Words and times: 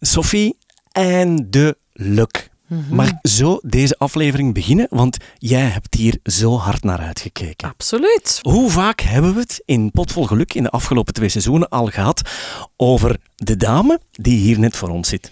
Sophie, 0.00 0.56
eindelijk. 0.92 2.48
Maar 2.90 3.18
zo 3.22 3.58
deze 3.62 3.98
aflevering 3.98 4.54
beginnen, 4.54 4.86
want 4.90 5.16
jij 5.38 5.64
hebt 5.64 5.94
hier 5.94 6.18
zo 6.22 6.56
hard 6.56 6.82
naar 6.82 6.98
uitgekeken. 6.98 7.68
Absoluut. 7.68 8.38
Hoe 8.42 8.70
vaak 8.70 9.00
hebben 9.00 9.34
we 9.34 9.40
het 9.40 9.62
in 9.64 9.90
Potvol 9.90 10.24
Geluk 10.24 10.54
in 10.54 10.62
de 10.62 10.70
afgelopen 10.70 11.14
twee 11.14 11.28
seizoenen 11.28 11.68
al 11.68 11.86
gehad 11.86 12.30
over 12.76 13.16
de 13.36 13.56
dame 13.56 14.00
die 14.12 14.38
hier 14.38 14.58
net 14.58 14.76
voor 14.76 14.88
ons 14.88 15.08
zit? 15.08 15.30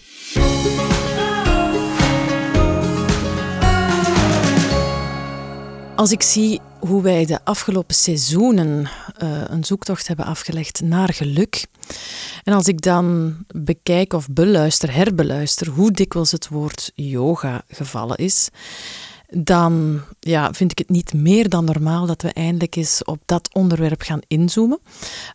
Als 5.99 6.11
ik 6.11 6.21
zie 6.21 6.61
hoe 6.79 7.01
wij 7.01 7.25
de 7.25 7.39
afgelopen 7.43 7.95
seizoenen 7.95 8.89
eh, 9.17 9.41
een 9.47 9.63
zoektocht 9.63 10.07
hebben 10.07 10.25
afgelegd 10.25 10.81
naar 10.81 11.13
geluk. 11.13 11.65
En 12.43 12.53
als 12.53 12.67
ik 12.67 12.81
dan 12.81 13.35
bekijk 13.47 14.13
of 14.13 14.27
beluister, 14.29 14.93
herbeluister 14.93 15.67
hoe 15.67 15.91
dikwijls 15.91 16.31
het 16.31 16.47
woord 16.47 16.91
yoga 16.95 17.61
gevallen 17.67 18.17
is, 18.17 18.49
dan 19.29 20.01
ja, 20.19 20.53
vind 20.53 20.71
ik 20.71 20.77
het 20.77 20.89
niet 20.89 21.13
meer 21.13 21.49
dan 21.49 21.65
normaal 21.65 22.05
dat 22.05 22.21
we 22.21 22.33
eindelijk 22.33 22.75
eens 22.75 23.03
op 23.03 23.19
dat 23.25 23.53
onderwerp 23.53 24.01
gaan 24.01 24.21
inzoomen. 24.27 24.79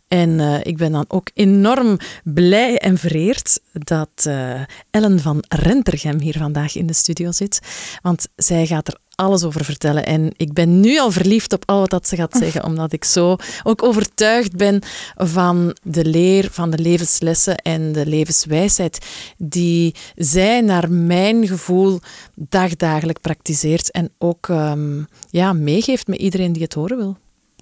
En 0.09 0.41
eh, 0.41 0.61
ik 0.63 0.77
ben 0.77 0.93
dan 0.93 1.05
ook 1.09 1.31
enorm 1.35 1.97
blij 2.25 2.79
en 2.79 2.99
vereerd 2.99 3.61
dat 3.73 4.11
eh, 4.23 4.61
Ellen 4.91 5.21
van 5.21 5.45
Rentergem 5.49 6.21
hier 6.21 6.39
vandaag 6.39 6.77
in 6.77 6.87
de 6.87 6.93
studio 6.93 7.33
zit. 7.33 7.61
Want 8.03 8.29
zij 8.37 8.67
gaat 8.67 8.89
er 8.89 8.99
alles 9.17 9.45
over 9.45 9.65
vertellen. 9.65 10.07
En 10.07 10.33
ik 10.37 10.53
ben 10.53 10.81
nu 10.81 10.99
al 10.99 11.11
verliefd 11.11 11.53
op 11.53 11.63
al 11.67 11.87
wat 11.87 12.09
ze 12.09 12.17
gaat 12.17 12.37
zeggen, 12.37 12.65
omdat 12.65 12.93
ik 12.93 13.05
zo 13.05 13.37
ook 13.63 13.83
overtuigd 13.83 14.57
ben 14.57 14.83
van 15.17 15.77
de 15.83 16.05
leer, 16.05 16.49
van 16.51 16.71
de 16.71 16.79
levenslessen 16.79 17.57
en 17.57 17.93
de 17.93 18.07
levenswijsheid 18.07 19.07
die 19.37 19.95
zij 20.15 20.61
naar 20.61 20.91
mijn 20.91 21.47
gevoel 21.47 22.01
dagdagelijk 22.35 23.21
praktiseert 23.21 23.91
en 23.91 24.11
ook 24.19 24.49
ehm, 24.49 25.03
ja, 25.31 25.53
meegeeft 25.53 26.07
met 26.07 26.19
iedereen 26.19 26.53
die 26.53 26.63
het 26.63 26.75
horen 26.75 26.97
wil. 26.97 27.17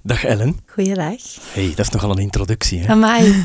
Dag 0.05 0.25
Ellen. 0.25 0.59
Goeiedag. 0.67 1.21
hey, 1.53 1.73
dat 1.75 1.87
is 1.87 1.91
nogal 1.91 2.11
een 2.11 2.19
introductie. 2.19 2.81
Hè? 2.81 2.89
Amai. 2.89 3.45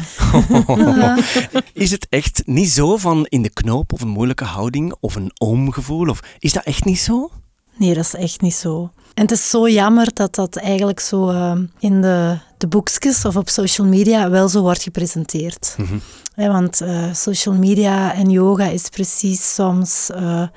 is 1.73 1.91
het 1.91 2.07
echt 2.09 2.41
niet 2.45 2.69
zo 2.69 2.97
van 2.97 3.25
in 3.25 3.41
de 3.41 3.49
knoop 3.49 3.93
of 3.93 4.01
een 4.01 4.07
moeilijke 4.07 4.43
houding 4.43 4.95
of 4.99 5.15
een 5.15 5.31
oomgevoel? 5.37 6.07
Of 6.07 6.19
is 6.39 6.53
dat 6.53 6.63
echt 6.63 6.85
niet 6.85 6.99
zo? 6.99 7.31
Nee, 7.77 7.93
dat 7.93 8.03
is 8.03 8.13
echt 8.13 8.41
niet 8.41 8.55
zo. 8.55 8.91
En 9.13 9.23
het 9.23 9.31
is 9.31 9.49
zo 9.49 9.69
jammer 9.69 10.13
dat 10.13 10.35
dat 10.35 10.55
eigenlijk 10.55 10.99
zo 10.99 11.31
uh, 11.31 11.51
in 11.79 12.01
de, 12.01 12.37
de 12.57 12.67
boekjes 12.67 13.25
of 13.25 13.35
op 13.35 13.49
social 13.49 13.87
media 13.87 14.29
wel 14.29 14.49
zo 14.49 14.61
wordt 14.61 14.83
gepresenteerd. 14.83 15.75
Mm 15.77 15.85
-hmm. 15.85 16.01
ja, 16.35 16.51
want 16.51 16.81
uh, 16.81 17.13
social 17.13 17.55
media 17.55 18.13
en 18.13 18.29
yoga 18.29 18.65
is 18.65 18.89
precies 18.89 19.53
soms 19.53 20.09
uh, 20.15 20.47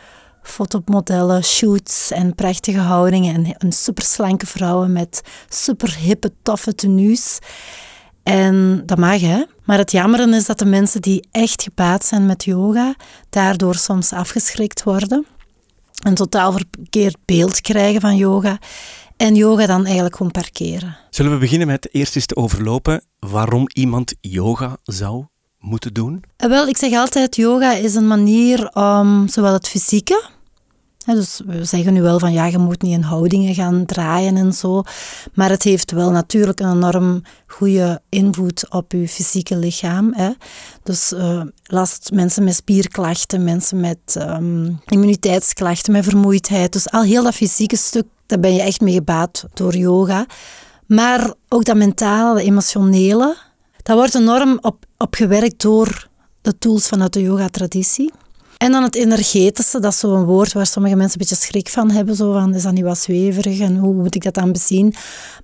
fotomodellen, 0.43 1.45
shoots 1.45 2.11
en 2.11 2.35
prachtige 2.35 2.79
houdingen 2.79 3.35
en, 3.35 3.57
en 3.57 3.73
superslanke 3.73 4.47
vrouwen 4.47 4.93
met 4.93 5.23
super 5.49 5.97
hippe, 5.97 6.33
toffe 6.43 6.75
tenues. 6.75 7.39
En 8.23 8.83
dat 8.87 8.99
mag, 8.99 9.21
hè. 9.21 9.45
Maar 9.65 9.79
het 9.79 9.93
jammeren 9.93 10.35
is 10.35 10.47
dat 10.47 10.59
de 10.59 10.65
mensen 10.65 11.03
die 11.03 11.29
echt 11.31 11.63
gebaat 11.63 12.05
zijn 12.05 12.27
met 12.27 12.45
yoga, 12.45 12.95
daardoor 13.31 13.75
soms 13.75 14.13
afgeschrikt 14.13 14.83
worden 14.83 15.27
een 16.01 16.15
totaal 16.15 16.53
verkeerd 16.53 17.17
beeld 17.25 17.61
krijgen 17.61 18.01
van 18.01 18.17
yoga. 18.17 18.59
En 19.17 19.35
yoga 19.35 19.67
dan 19.67 19.85
eigenlijk 19.85 20.17
gewoon 20.17 20.33
parkeren. 20.33 20.97
Zullen 21.11 21.33
we 21.33 21.39
beginnen 21.39 21.67
met 21.67 21.95
eerst 21.95 22.17
eens 22.17 22.27
te 22.27 22.37
overlopen 22.37 23.05
waarom 23.19 23.69
iemand 23.73 24.15
yoga 24.21 24.77
zou 24.85 25.25
moeten 25.59 25.95
doen? 25.95 26.25
Wel, 26.37 26.67
ik 26.67 26.77
zeg 26.77 26.93
altijd, 26.93 27.37
yoga 27.37 27.73
is 27.73 27.95
een 27.95 28.07
manier 28.07 28.71
om 28.75 29.29
zowel 29.29 29.53
het 29.53 29.69
fysieke, 29.69 30.31
dus 31.15 31.41
we 31.47 31.65
zeggen 31.65 31.93
nu 31.93 32.03
wel 32.03 32.19
van 32.19 32.33
ja, 32.33 32.47
je 32.47 32.59
moet 32.59 32.83
niet 32.83 32.93
in 32.93 33.03
houdingen 33.03 33.55
gaan 33.55 33.87
draaien 33.87 34.37
en 34.37 34.53
zo. 34.53 34.83
Maar 35.35 35.51
het 35.51 35.63
heeft 35.63 35.91
wel 35.91 36.11
natuurlijk 36.11 36.61
een 36.61 36.71
enorm 36.71 37.23
goede 37.47 38.01
invloed 38.09 38.71
op 38.71 38.93
je 38.93 39.09
fysieke 39.09 39.57
lichaam. 39.57 40.15
Hè. 40.15 40.31
Dus 40.83 41.13
uh, 41.13 41.43
last 41.65 42.11
mensen 42.13 42.45
met 42.45 42.55
spierklachten, 42.55 43.45
mensen 43.45 43.81
met 43.81 44.17
um, 44.19 44.81
immuniteitsklachten, 44.87 45.93
met 45.93 46.05
vermoeidheid. 46.05 46.73
Dus 46.73 46.91
al 46.91 47.03
heel 47.03 47.23
dat 47.23 47.35
fysieke 47.35 47.77
stuk, 47.77 48.07
daar 48.27 48.41
ben 48.41 48.55
je 48.55 48.63
echt 48.63 48.81
mee 48.81 48.95
gebaat 48.95 49.45
door 49.55 49.77
yoga. 49.77 50.27
Maar 50.87 51.35
ook 51.49 51.65
dat 51.65 51.77
mentale, 51.77 52.43
emotionele, 52.43 53.37
dat 53.83 53.97
wordt 53.97 54.15
enorm 54.15 54.59
op, 54.61 54.85
op 54.97 55.15
gewerkt 55.15 55.63
door 55.63 56.09
de 56.41 56.59
tools 56.59 56.89
vanuit 56.89 57.13
de 57.13 57.23
yoga-traditie. 57.23 58.13
En 58.61 58.73
dan 58.73 58.83
het 58.83 58.95
energetische, 58.95 59.81
dat 59.81 59.93
is 59.93 59.99
zo'n 59.99 60.25
woord 60.25 60.53
waar 60.53 60.67
sommige 60.67 60.97
mensen 60.97 61.21
een 61.21 61.27
beetje 61.29 61.45
schrik 61.47 61.69
van 61.69 61.91
hebben. 61.91 62.17
Zo 62.17 62.33
van, 62.33 62.55
is 62.55 62.63
dat 62.63 62.73
niet 62.73 62.85
wat 62.85 62.99
zweverig 62.99 63.59
en 63.59 63.77
hoe 63.77 63.95
moet 63.95 64.15
ik 64.15 64.23
dat 64.23 64.35
dan 64.35 64.53
bezien? 64.53 64.95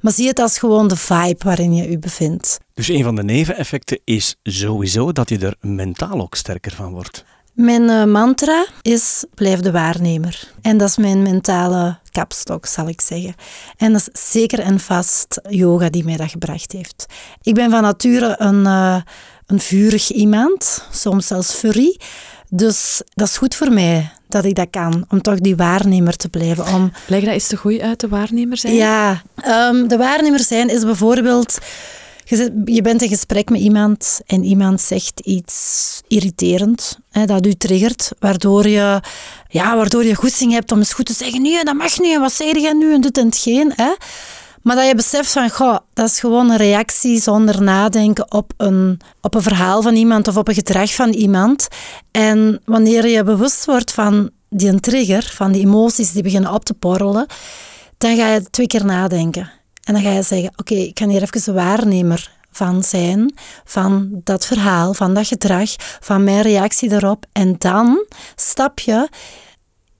Maar 0.01 0.13
zie 0.13 0.29
het 0.29 0.39
als 0.39 0.59
gewoon 0.59 0.89
de 0.89 0.97
vibe 0.97 1.45
waarin 1.45 1.75
je 1.75 1.91
je 1.91 1.99
bevindt. 1.99 2.59
Dus 2.75 2.89
een 2.89 3.03
van 3.03 3.15
de 3.15 3.23
neveneffecten 3.23 4.01
is 4.05 4.37
sowieso 4.43 5.13
dat 5.13 5.29
je 5.29 5.39
er 5.39 5.57
mentaal 5.61 6.21
ook 6.21 6.35
sterker 6.35 6.73
van 6.73 6.93
wordt. 6.93 7.25
Mijn 7.53 7.83
uh, 7.83 8.05
mantra 8.05 8.67
is 8.83 9.25
blijf 9.35 9.61
de 9.61 9.71
waarnemer. 9.71 10.53
En 10.63 10.79
dat 10.79 10.89
is 10.89 10.97
mijn 10.97 11.23
mentale 11.23 11.99
kapstok, 12.11 12.67
zal 12.67 12.89
ik 12.89 13.01
zeggen. 13.01 13.35
En 13.77 13.93
dat 13.93 14.11
is 14.13 14.31
zeker 14.31 14.59
en 14.59 14.81
vast 14.81 15.41
yoga 15.49 15.91
die 15.91 16.05
mij 16.05 16.17
dat 16.17 16.31
gebracht 16.31 16.73
heeft. 16.73 17.07
Ik 17.43 17.55
ben 17.55 17.71
van 17.71 17.83
nature 17.83 18.35
een, 18.39 18.65
uh, 18.65 19.01
een 19.47 19.61
vurig 19.61 20.11
iemand, 20.11 20.89
soms 20.91 21.27
zelfs 21.27 21.53
furry. 21.55 21.97
Dus 22.49 23.03
dat 23.15 23.29
is 23.29 23.37
goed 23.37 23.55
voor 23.55 23.73
mij 23.73 24.11
dat 24.29 24.45
ik 24.45 24.55
dat 24.55 24.71
kan, 24.71 25.05
om 25.09 25.23
toch 25.23 25.39
die 25.39 25.57
waarnemer 25.57 26.17
te 26.17 26.29
blijven. 26.29 26.75
Om... 26.75 26.93
Leg 27.07 27.25
dat 27.25 27.33
eens 27.33 27.47
te 27.47 27.57
goed 27.57 27.81
uit, 27.81 28.01
de 28.01 28.09
waarnemer 28.09 28.57
zijn? 28.57 28.75
Ja, 28.75 29.23
um, 29.47 29.89
de 29.89 29.97
waarnemer 29.97 30.41
zijn 30.41 30.69
is 30.69 30.85
bijvoorbeeld... 30.85 31.59
Je 32.65 32.83
bent 32.83 33.03
in 33.03 33.09
gesprek 33.09 33.51
met 33.51 33.61
iemand 33.61 34.21
en 34.27 34.45
iemand 34.45 34.81
zegt 34.81 35.21
iets 35.21 36.01
irriterend, 36.09 36.99
hè, 37.11 37.25
dat 37.25 37.47
u 37.47 37.55
triggert, 37.55 38.11
waardoor 38.19 38.69
je, 38.69 39.01
ja, 39.49 39.77
waardoor 39.77 40.05
je 40.05 40.15
goesting 40.15 40.53
hebt 40.53 40.73
om 40.73 40.79
eens 40.79 40.93
goed 40.93 41.07
te 41.07 41.13
zeggen, 41.13 41.43
nee, 41.43 41.65
dat 41.65 41.75
mag 41.75 41.99
niet, 41.99 42.15
en 42.15 42.21
wat 42.21 42.33
zei 42.33 42.61
jij 42.61 42.73
nu, 42.73 42.95
en 42.95 43.01
dit 43.01 43.19
en 43.19 43.25
hetgeen. 43.27 43.73
Hè. 43.77 43.93
Maar 44.67 44.77
dat 44.77 44.87
je 44.87 44.95
beseft 44.95 45.33
van, 45.33 45.51
goh, 45.51 45.77
dat 45.93 46.09
is 46.09 46.21
gewoon 46.21 46.51
een 46.51 46.57
reactie 46.57 47.21
zonder 47.21 47.63
nadenken 47.63 48.33
op 48.33 48.53
een, 48.57 49.01
op 49.21 49.35
een 49.35 49.43
verhaal 49.43 49.83
van 49.83 49.95
iemand 49.95 50.29
of 50.29 50.37
op 50.37 50.49
een 50.49 50.55
gedrag 50.55 50.95
van 50.95 51.09
iemand. 51.09 51.69
En 52.11 52.61
wanneer 52.65 53.09
je 53.09 53.23
bewust 53.23 53.65
wordt 53.65 53.93
van 53.93 54.31
die 54.49 54.81
trigger, 54.81 55.31
van 55.35 55.53
die 55.53 55.63
emoties 55.63 56.13
die 56.13 56.23
beginnen 56.23 56.53
op 56.53 56.65
te 56.65 56.75
porrelen, 56.75 57.27
dan 57.99 58.17
ga 58.17 58.29
je 58.29 58.51
twee 58.51 58.67
keer 58.67 58.85
nadenken. 58.85 59.51
En 59.85 59.95
dan 59.95 60.03
ga 60.03 60.11
je 60.11 60.23
zeggen, 60.23 60.53
oké, 60.57 60.75
ik 60.75 60.99
ga 60.99 61.09
hier 61.09 61.23
even 61.23 61.45
de 61.45 61.53
waarnemer 61.53 62.31
van 62.51 62.83
zijn, 62.83 63.35
van 63.65 64.21
dat 64.25 64.47
verhaal, 64.47 64.95
van 64.95 65.15
dat 65.15 65.27
gedrag, 65.27 65.71
van 66.01 66.25
mijn 66.25 66.43
reactie 66.43 66.89
daarop. 66.89 67.27
En 67.33 67.55
dan 67.59 68.07
stap 68.37 68.79
je 68.79 69.09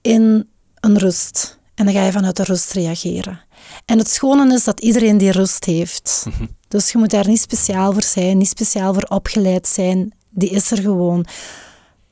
in 0.01 0.49
een 0.79 0.97
rust. 0.97 1.59
En 1.75 1.85
dan 1.85 1.93
ga 1.93 2.05
je 2.05 2.11
vanuit 2.11 2.35
de 2.35 2.43
rust 2.43 2.71
reageren. 2.71 3.45
En 3.87 3.97
het 3.97 4.09
schone 4.09 4.53
is 4.53 4.63
dat 4.63 4.79
iedereen 4.79 5.17
die 5.17 5.31
rust 5.31 5.65
heeft. 5.65 6.25
Mhm. 6.27 6.45
Dus 6.67 6.91
je 6.91 6.97
moet 6.97 7.09
daar 7.09 7.27
niet 7.27 7.41
speciaal 7.41 7.93
voor 7.93 8.03
zijn, 8.03 8.37
niet 8.37 8.47
speciaal 8.47 8.93
voor 8.93 9.03
opgeleid 9.03 9.67
zijn. 9.67 10.13
Die 10.29 10.49
is 10.49 10.71
er 10.71 10.77
gewoon. 10.77 11.25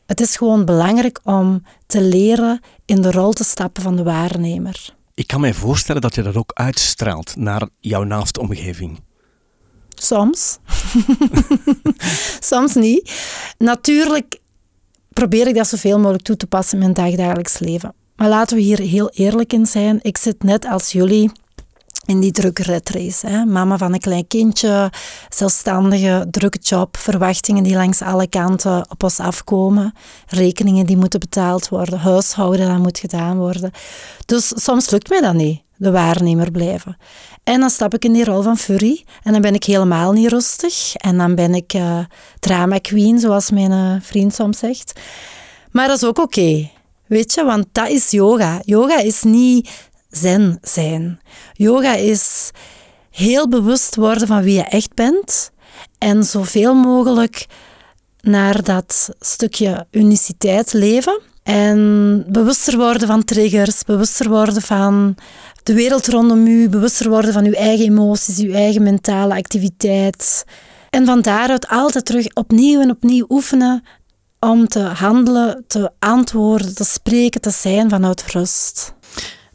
Het 0.05 0.21
is 0.21 0.37
gewoon 0.37 0.65
belangrijk 0.65 1.19
om 1.23 1.63
te 1.85 2.01
leren 2.01 2.59
in 2.85 3.01
de 3.01 3.11
rol 3.11 3.31
te 3.31 3.43
stappen 3.43 3.83
van 3.83 3.95
de 3.95 4.03
waarnemer. 4.03 4.95
Ik 5.13 5.27
kan 5.27 5.41
mij 5.41 5.53
voorstellen 5.53 6.01
dat 6.01 6.15
je 6.15 6.21
dat 6.21 6.35
ook 6.35 6.51
uitstraalt 6.53 7.35
naar 7.35 7.67
jouw 7.79 8.03
naaste 8.03 8.39
omgeving. 8.39 8.99
Soms. 9.89 10.57
Soms 12.51 12.73
niet. 12.73 13.11
Natuurlijk 13.57 14.39
probeer 15.13 15.47
ik 15.47 15.55
dat 15.55 15.67
zoveel 15.67 15.97
mogelijk 15.99 16.23
toe 16.23 16.37
te 16.37 16.47
passen 16.47 16.73
in 16.73 16.83
mijn 16.83 17.09
dagdagelijks 17.09 17.59
leven. 17.59 17.93
Maar 18.15 18.29
laten 18.29 18.57
we 18.57 18.63
hier 18.63 18.79
heel 18.79 19.09
eerlijk 19.09 19.53
in 19.53 19.65
zijn. 19.65 19.99
Ik 20.01 20.17
zit 20.17 20.43
net 20.43 20.65
als 20.65 20.91
jullie 20.91 21.31
in 22.05 22.19
die 22.19 22.31
drukke 22.31 22.63
redrace. 22.63 23.27
Hè. 23.27 23.45
Mama 23.45 23.77
van 23.77 23.93
een 23.93 23.99
klein 23.99 24.27
kindje, 24.27 24.91
zelfstandige, 25.29 26.27
drukke 26.31 26.59
job, 26.61 26.97
verwachtingen 26.97 27.63
die 27.63 27.75
langs 27.75 28.01
alle 28.01 28.27
kanten 28.27 28.85
op 28.89 29.03
ons 29.03 29.19
afkomen, 29.19 29.93
rekeningen 30.27 30.85
die 30.85 30.97
moeten 30.97 31.19
betaald 31.19 31.69
worden, 31.69 31.99
huishouden 31.99 32.67
dat 32.67 32.77
moet 32.77 32.99
gedaan 32.99 33.37
worden. 33.37 33.71
Dus 34.25 34.53
soms 34.55 34.89
lukt 34.89 35.09
mij 35.09 35.21
dat 35.21 35.33
niet, 35.33 35.61
de 35.75 35.91
waarnemer 35.91 36.51
blijven. 36.51 36.97
En 37.43 37.59
dan 37.59 37.69
stap 37.69 37.93
ik 37.93 38.05
in 38.05 38.13
die 38.13 38.23
rol 38.23 38.41
van 38.41 38.57
furry 38.57 39.03
en 39.23 39.31
dan 39.31 39.41
ben 39.41 39.53
ik 39.53 39.63
helemaal 39.63 40.11
niet 40.11 40.29
rustig 40.29 40.95
en 40.95 41.17
dan 41.17 41.35
ben 41.35 41.53
ik 41.53 41.73
uh, 41.73 41.99
drama 42.39 42.77
queen, 42.77 43.19
zoals 43.19 43.51
mijn 43.51 43.71
uh, 43.71 43.95
vriend 44.01 44.33
soms 44.33 44.57
zegt. 44.57 44.99
Maar 45.71 45.87
dat 45.87 45.97
is 45.97 46.03
ook 46.03 46.19
oké. 46.19 46.69
Weet 47.05 47.33
je, 47.33 47.43
want 47.43 47.65
dat 47.71 47.89
is 47.89 48.11
yoga. 48.11 48.61
Yoga 48.63 48.99
is 48.99 49.23
niet 49.23 49.69
zen 50.15 50.59
zijn. 50.61 51.19
Yoga 51.53 51.93
is 51.93 52.51
heel 53.09 53.49
bewust 53.49 53.95
worden 53.95 54.27
van 54.27 54.41
wie 54.41 54.53
je 54.53 54.63
echt 54.63 54.93
bent 54.93 55.51
en 55.97 56.23
zoveel 56.23 56.73
mogelijk 56.73 57.45
naar 58.21 58.63
dat 58.63 59.09
stukje 59.19 59.87
uniciteit 59.91 60.73
leven. 60.73 61.19
En 61.43 62.23
bewuster 62.27 62.77
worden 62.77 63.07
van 63.07 63.23
triggers, 63.23 63.83
bewuster 63.83 64.29
worden 64.29 64.61
van 64.61 65.15
de 65.63 65.73
wereld 65.73 66.07
rondom 66.07 66.47
u, 66.47 66.69
bewuster 66.69 67.09
worden 67.09 67.33
van 67.33 67.45
uw 67.45 67.53
eigen 67.53 67.85
emoties, 67.85 68.39
uw 68.39 68.53
eigen 68.53 68.83
mentale 68.83 69.35
activiteit. 69.35 70.43
En 70.89 71.05
van 71.05 71.21
daaruit 71.21 71.67
altijd 71.67 72.05
terug 72.05 72.27
opnieuw 72.33 72.81
en 72.81 72.89
opnieuw 72.89 73.25
oefenen 73.29 73.83
om 74.39 74.67
te 74.67 74.79
handelen, 74.79 75.63
te 75.67 75.91
antwoorden, 75.99 76.75
te 76.75 76.83
spreken, 76.83 77.41
te 77.41 77.49
zijn 77.49 77.89
vanuit 77.89 78.25
rust. 78.31 78.94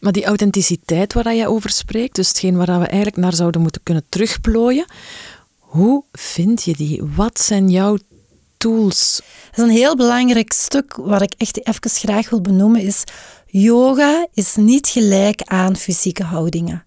Maar 0.01 0.13
die 0.13 0.25
authenticiteit 0.25 1.13
waar 1.13 1.35
jij 1.35 1.47
over 1.47 1.71
spreekt, 1.71 2.15
dus 2.15 2.29
hetgeen 2.29 2.57
waar 2.57 2.81
we 2.81 2.87
eigenlijk 2.87 3.17
naar 3.17 3.35
zouden 3.35 3.61
moeten 3.61 3.83
kunnen 3.83 4.05
terugplooien, 4.09 4.85
hoe 5.59 6.05
vind 6.13 6.63
je 6.63 6.73
die? 6.73 7.03
Wat 7.17 7.41
zijn 7.41 7.69
jouw 7.69 7.99
tools? 8.57 9.21
Dat 9.51 9.59
is 9.59 9.71
een 9.71 9.79
heel 9.79 9.97
belangrijk 9.97 10.53
stuk 10.53 10.97
wat 10.97 11.23
ik 11.23 11.35
echt 11.37 11.67
even 11.67 11.91
graag 11.91 12.31
wil 12.31 12.41
benoemen, 12.41 12.81
is 12.81 13.05
yoga 13.47 14.27
is 14.35 14.55
niet 14.57 14.89
gelijk 14.89 15.43
aan 15.43 15.77
fysieke 15.77 16.25
houdingen. 16.25 16.85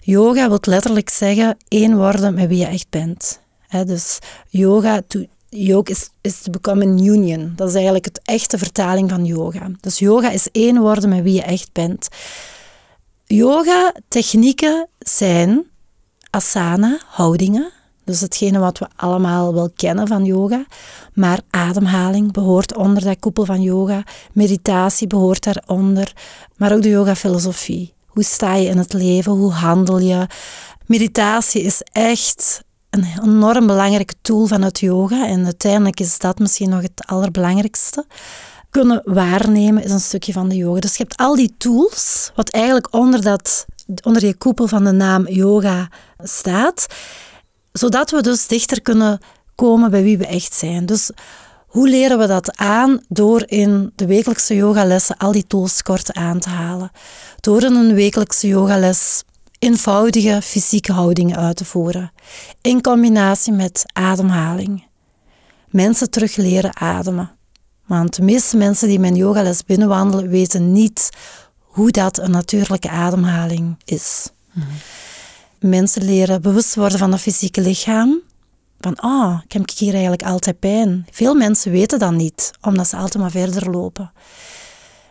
Yoga 0.00 0.48
wil 0.48 0.58
letterlijk 0.60 1.10
zeggen 1.10 1.56
één 1.68 1.96
worden 1.96 2.34
met 2.34 2.48
wie 2.48 2.58
je 2.58 2.66
echt 2.66 2.90
bent. 2.90 3.40
dus 3.86 4.18
yoga, 4.48 5.02
yoga 5.64 5.90
is, 5.90 6.10
is 6.20 6.42
to 6.42 6.50
become 6.50 6.84
an 6.84 7.04
union. 7.04 7.52
Dat 7.56 7.68
is 7.68 7.74
eigenlijk 7.74 8.04
het 8.04 8.20
echte 8.24 8.58
vertaling 8.58 9.10
van 9.10 9.24
yoga. 9.24 9.70
Dus 9.80 9.98
yoga 9.98 10.30
is 10.30 10.48
één 10.52 10.80
worden 10.80 11.08
met 11.08 11.22
wie 11.22 11.34
je 11.34 11.42
echt 11.42 11.72
bent. 11.72 12.08
Yoga 13.24 13.94
technieken 14.08 14.88
zijn 14.98 15.66
asana, 16.30 16.98
houdingen, 17.06 17.72
dus 18.04 18.20
hetgene 18.20 18.58
wat 18.58 18.78
we 18.78 18.88
allemaal 18.96 19.54
wel 19.54 19.70
kennen 19.76 20.06
van 20.06 20.24
yoga. 20.24 20.64
Maar 21.14 21.40
ademhaling 21.50 22.32
behoort 22.32 22.76
onder 22.76 23.04
dat 23.04 23.18
koepel 23.18 23.44
van 23.44 23.62
yoga. 23.62 24.02
Meditatie 24.32 25.06
behoort 25.06 25.44
daaronder. 25.44 26.12
Maar 26.56 26.72
ook 26.72 26.82
de 26.82 26.88
yoga-filosofie. 26.88 27.94
Hoe 28.06 28.24
sta 28.24 28.54
je 28.54 28.68
in 28.68 28.78
het 28.78 28.92
leven? 28.92 29.32
Hoe 29.32 29.52
handel 29.52 29.98
je? 29.98 30.26
Meditatie 30.86 31.62
is 31.62 31.82
echt 31.92 32.64
een 32.96 33.22
enorm 33.22 33.66
belangrijke 33.66 34.14
tool 34.22 34.46
vanuit 34.46 34.80
yoga. 34.80 35.26
En 35.26 35.44
uiteindelijk 35.44 36.00
is 36.00 36.18
dat 36.18 36.38
misschien 36.38 36.68
nog 36.68 36.82
het 36.82 37.06
allerbelangrijkste. 37.06 38.06
Kunnen 38.70 39.00
waarnemen 39.04 39.84
is 39.84 39.90
een 39.90 40.00
stukje 40.00 40.32
van 40.32 40.48
de 40.48 40.56
yoga. 40.56 40.80
Dus 40.80 40.96
je 40.96 41.02
hebt 41.02 41.16
al 41.16 41.34
die 41.34 41.54
tools, 41.58 42.30
wat 42.34 42.50
eigenlijk 42.50 42.94
onder, 42.94 43.22
dat, 43.22 43.66
onder 44.02 44.26
je 44.26 44.34
koepel 44.34 44.68
van 44.68 44.84
de 44.84 44.92
naam 44.92 45.28
yoga 45.28 45.88
staat 46.18 46.86
zodat 47.78 48.10
we 48.10 48.22
dus 48.22 48.46
dichter 48.46 48.82
kunnen 48.82 49.18
komen 49.54 49.90
bij 49.90 50.02
wie 50.02 50.18
we 50.18 50.26
echt 50.26 50.54
zijn. 50.54 50.86
Dus 50.86 51.10
hoe 51.66 51.88
leren 51.88 52.18
we 52.18 52.26
dat 52.26 52.56
aan? 52.56 53.00
Door 53.08 53.42
in 53.46 53.92
de 53.94 54.06
wekelijkse 54.06 54.54
yogalessen 54.54 55.16
al 55.16 55.32
die 55.32 55.46
tools 55.46 55.82
kort 55.82 56.12
aan 56.12 56.38
te 56.38 56.48
halen. 56.48 56.90
Door 57.40 57.62
in 57.62 57.74
een 57.74 57.94
wekelijkse 57.94 58.46
yogales 58.46 59.22
eenvoudige 59.58 60.40
fysieke 60.42 60.92
houdingen 60.92 61.36
uit 61.36 61.56
te 61.56 61.64
voeren. 61.64 62.12
In 62.60 62.80
combinatie 62.80 63.52
met 63.52 63.82
ademhaling. 63.92 64.86
Mensen 65.68 66.10
terug 66.10 66.36
leren 66.36 66.76
ademen. 66.76 67.30
Want 67.86 68.16
de 68.16 68.22
meeste 68.22 68.56
mensen 68.56 68.88
die 68.88 68.98
mijn 68.98 69.16
yogales 69.16 69.64
binnenwandelen 69.64 70.28
weten 70.28 70.72
niet 70.72 71.10
hoe 71.58 71.90
dat 71.90 72.18
een 72.18 72.30
natuurlijke 72.30 72.90
ademhaling 72.90 73.76
is. 73.84 74.30
Mhm 74.52 74.66
mensen 75.58 76.04
leren 76.04 76.42
bewust 76.42 76.74
worden 76.74 76.98
van 76.98 77.12
het 77.12 77.20
fysieke 77.20 77.60
lichaam. 77.60 78.20
Van, 78.80 78.96
ah, 78.96 79.12
oh, 79.12 79.40
ik 79.44 79.52
heb 79.52 79.70
hier 79.76 79.92
eigenlijk 79.92 80.22
altijd 80.22 80.58
pijn. 80.58 81.06
Veel 81.10 81.34
mensen 81.34 81.72
weten 81.72 81.98
dat 81.98 82.12
niet, 82.12 82.50
omdat 82.60 82.88
ze 82.88 82.96
altijd 82.96 83.22
maar 83.22 83.30
verder 83.30 83.70
lopen. 83.70 84.12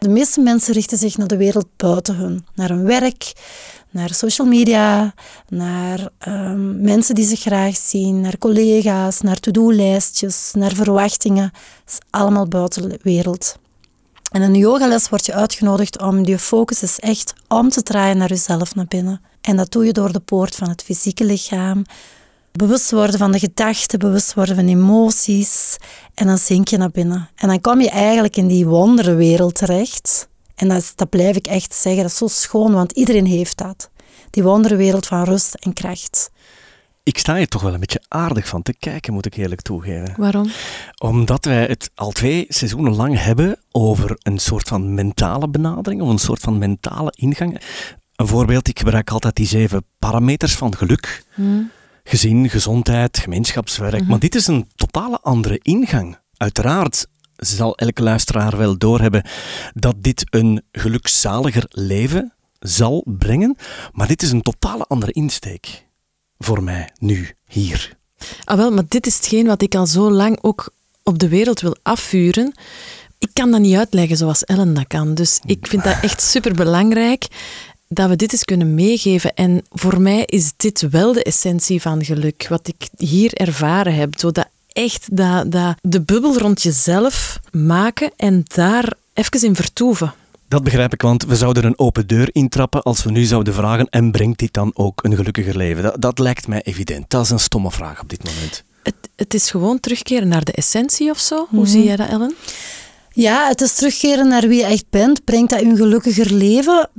De 0.06 0.12
meeste 0.12 0.42
mensen 0.42 0.74
richten 0.74 0.98
zich 0.98 1.18
naar 1.18 1.28
de 1.28 1.38
wereld 1.38 1.68
buiten 1.76 2.16
hun. 2.16 2.46
Naar 2.56 2.70
hun 2.70 2.84
werk, 2.84 3.34
naar 3.90 4.14
social 4.14 4.48
media, 4.48 5.14
naar 5.50 6.10
um, 6.28 6.82
mensen 6.82 7.16
die 7.16 7.26
ze 7.26 7.36
graag 7.36 7.76
zien, 7.76 8.22
naar 8.22 8.38
collega's, 8.38 9.22
naar 9.22 9.40
to-do-lijstjes, 9.40 10.52
naar 10.54 10.74
verwachtingen. 10.74 11.52
Dat 11.86 11.94
is 11.94 11.98
allemaal 12.10 12.48
buiten 12.48 12.90
de 12.90 13.00
wereld. 13.02 13.58
En 14.32 14.42
in 14.42 14.50
een 14.50 14.60
yogales 14.60 15.10
word 15.10 15.26
je 15.26 15.34
uitgenodigd 15.34 16.02
om 16.02 16.26
je 16.26 16.40
focus 16.40 17.00
echt 17.00 17.34
om 17.48 17.70
te 17.70 17.84
draaien 17.84 18.18
naar 18.18 18.30
jezelf 18.30 18.76
naar 18.76 18.88
binnen. 18.88 19.22
En 19.42 19.56
dat 19.56 19.72
doe 19.72 19.86
je 19.86 19.94
door 19.94 20.12
de 20.12 20.20
poort 20.20 20.56
van 20.56 20.70
het 20.70 20.84
fysieke 20.84 21.24
lichaam. 21.24 21.84
Bewust 22.56 22.92
worden 22.92 23.20
van 23.20 23.32
de 23.32 23.40
gedachten, 23.40 24.00
bewust 24.00 24.34
worden 24.34 24.56
van 24.56 24.68
emoties. 24.68 25.78
En 26.14 26.28
dan 26.28 26.38
zink 26.38 26.68
je 26.68 26.78
naar 26.78 26.92
binnen. 26.92 27.30
En 27.36 27.48
dan 27.48 27.62
kom 27.62 27.82
je 27.82 27.90
eigenlijk 27.90 28.36
in 28.36 28.48
die 28.48 28.66
wonderenwereld 28.66 29.56
terecht. 29.56 30.28
En 30.56 30.68
dat, 30.68 30.94
dat 30.96 31.10
blijf 31.10 31.36
ik 31.36 31.48
echt 31.48 31.74
zeggen, 31.74 32.02
dat 32.02 32.12
is 32.12 32.18
zo 32.18 32.28
schoon, 32.28 32.74
want 32.74 32.92
iedereen 32.92 33.26
heeft 33.26 33.58
dat. 33.58 33.90
Die 34.30 34.44
wonderenwereld 34.44 35.06
van 35.06 35.24
rust 35.24 35.54
en 35.54 35.74
kracht. 35.74 36.30
Ik 37.04 37.18
sta 37.18 37.36
hier 37.36 37.48
toch 37.48 37.62
wel 37.62 37.74
een 37.74 37.80
beetje 37.80 38.04
aardig 38.08 38.48
van 38.48 38.62
te 38.62 38.74
kijken, 38.74 39.14
moet 39.14 39.26
ik 39.26 39.36
eerlijk 39.36 39.62
toegeven. 39.62 40.14
Waarom? 40.18 40.52
Omdat 40.98 41.46
wij 41.46 41.66
het 41.66 41.92
al 41.96 42.12
twee 42.12 42.46
seizoenen 42.50 42.96
lang 42.96 43.24
hebben 43.24 43.60
over 43.72 44.16
een 44.20 44.40
soort 44.40 44.68
van 44.68 44.94
mentale 44.94 45.50
benadering, 45.50 46.02
of 46.02 46.10
een 46.10 46.18
soort 46.18 46.40
van 46.40 46.58
mentale 46.58 47.14
ingang. 47.16 47.62
Een 48.16 48.28
voorbeeld, 48.28 48.68
ik 48.68 48.80
gebruik 48.80 49.10
altijd 49.10 49.36
die 49.36 49.48
zeven 49.48 49.86
parameters 50.00 50.56
van 50.56 50.76
geluk. 50.76 51.24
Hmm. 51.34 51.72
Gezin, 52.08 52.50
gezondheid, 52.50 53.18
gemeenschapswerk. 53.18 54.02
Mhm. 54.02 54.10
Maar 54.10 54.20
dit 54.20 54.36
is 54.36 54.48
een 54.48 54.68
totale 54.76 55.20
andere 55.22 55.60
ingang. 55.62 56.18
Uiteraard 56.38 57.08
zal 57.36 57.78
elke 57.78 58.04
luisteraar 58.04 58.58
wel 58.58 58.78
doorhebben 58.78 59.26
dat 59.74 59.96
dit 59.98 60.26
een 60.30 60.64
gelukzaliger 60.72 61.66
leven 61.70 62.34
zal 62.60 63.04
brengen. 63.06 63.56
Maar 63.92 64.08
dit 64.08 64.22
is 64.22 64.32
een 64.32 64.42
totale 64.42 64.86
andere 64.88 65.12
insteek 65.12 65.86
voor 66.38 66.64
mij 66.64 66.90
nu, 67.00 67.36
hier. 67.48 67.98
Ah 68.44 68.58
wel, 68.58 68.72
maar 68.72 68.84
dit 68.88 69.08
is 69.08 69.16
hetgeen 69.16 69.46
wat 69.46 69.62
ik 69.62 69.76
al 69.76 69.88
zo 69.88 70.12
lang 70.12 70.38
ook 70.42 70.74
op 71.04 71.20
de 71.20 71.28
wereld 71.28 71.62
wil 71.62 71.76
afvuren. 71.84 72.54
Ik 73.20 73.30
kan 73.34 73.52
dat 73.52 73.60
niet 73.60 73.76
uitleggen 73.76 74.18
zoals 74.18 74.44
Ellen 74.44 74.74
dat 74.74 74.88
kan. 74.88 75.14
Dus 75.14 75.40
ik 75.46 75.68
vind 75.68 75.84
dat 75.84 75.98
echt 76.02 76.22
superbelangrijk 76.22 77.28
dat 77.96 78.10
we 78.10 78.16
dit 78.16 78.32
eens 78.32 78.44
kunnen 78.44 78.74
meegeven. 78.74 79.34
En 79.34 79.64
voor 79.72 80.02
mij 80.02 80.24
is 80.26 80.52
dit 80.58 80.88
wel 80.90 81.14
de 81.14 81.24
essentie 81.24 81.82
van 81.82 82.06
geluk, 82.06 82.46
wat 82.50 82.68
ik 82.68 82.88
hier 82.98 83.34
ervaren 83.34 83.96
heb. 83.96 84.20
Zo 84.20 84.32
dat 84.32 84.48
echt 84.68 85.16
dat, 85.16 85.52
dat 85.52 85.76
de 85.82 86.02
bubbel 86.02 86.38
rond 86.38 86.62
jezelf 86.62 87.40
maken 87.52 88.12
en 88.16 88.44
daar 88.56 88.94
even 89.14 89.42
in 89.42 89.56
vertoeven. 89.56 90.14
Dat 90.48 90.64
begrijp 90.64 90.94
ik, 90.94 91.02
want 91.02 91.26
we 91.26 91.36
zouden 91.36 91.66
een 91.66 91.80
open 91.80 92.08
deur 92.08 92.30
intrappen 92.32 92.84
als 92.84 93.04
we 93.04 93.12
nu 93.12 93.24
zouden 93.24 93.54
vragen 93.54 93.90
en 93.90 94.12
brengt 94.12 94.40
dit 94.40 94.54
dan 94.54 94.72
ook 94.74 95.04
een 95.04 95.16
gelukkiger 95.16 95.58
leven? 95.58 95.84
Dat, 95.84 96.02
dat 96.02 96.20
lijkt 96.20 96.48
mij 96.48 96.62
evident. 96.62 97.10
Dat 97.10 97.24
is 97.24 97.30
een 97.30 97.40
stomme 97.40 97.72
vraag 97.72 98.02
op 98.02 98.10
dit 98.10 98.24
moment. 98.24 98.64
Het, 98.84 98.96
het 99.16 99.34
is 99.34 99.50
gewoon 99.50 99.80
terugkeren 99.80 100.28
naar 100.28 100.44
de 100.44 100.52
essentie 100.52 101.10
of 101.10 101.20
zo. 101.20 101.48
Hoe 101.50 101.60
mhm. 101.60 101.70
zie 101.70 101.84
jij 101.84 101.96
dat, 101.96 102.10
Ellen? 102.10 102.36
Ja, 103.14 103.48
het 103.48 103.62
is 103.62 103.74
terugkeren 103.74 104.28
naar 104.28 104.48
wie 104.48 104.58
je 104.58 104.66
echt 104.66 104.86
bent. 104.90 105.24
Brengt 105.24 105.50
dat 105.50 105.62
een 105.62 105.76
gelukkiger 105.76 106.34
leven? 106.34 106.90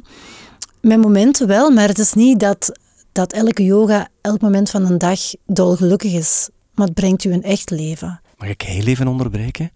Met 0.87 1.01
momenten 1.01 1.47
wel, 1.47 1.71
maar 1.71 1.89
het 1.89 1.99
is 1.99 2.13
niet 2.13 2.41
dat, 2.41 2.79
dat 3.13 3.33
elke 3.33 3.65
yoga 3.65 4.09
elk 4.21 4.41
moment 4.41 4.71
van 4.71 4.87
een 4.87 4.99
dag 4.99 5.21
dolgelukkig 5.47 6.13
is. 6.13 6.49
Maar 6.75 6.87
het 6.87 6.95
brengt 6.95 7.25
u 7.25 7.33
een 7.33 7.43
echt 7.43 7.71
leven. 7.71 8.21
Mag 8.37 8.49
ik 8.49 8.63
heel 8.63 8.85
even 8.85 9.09
onderbreken? 9.09 9.71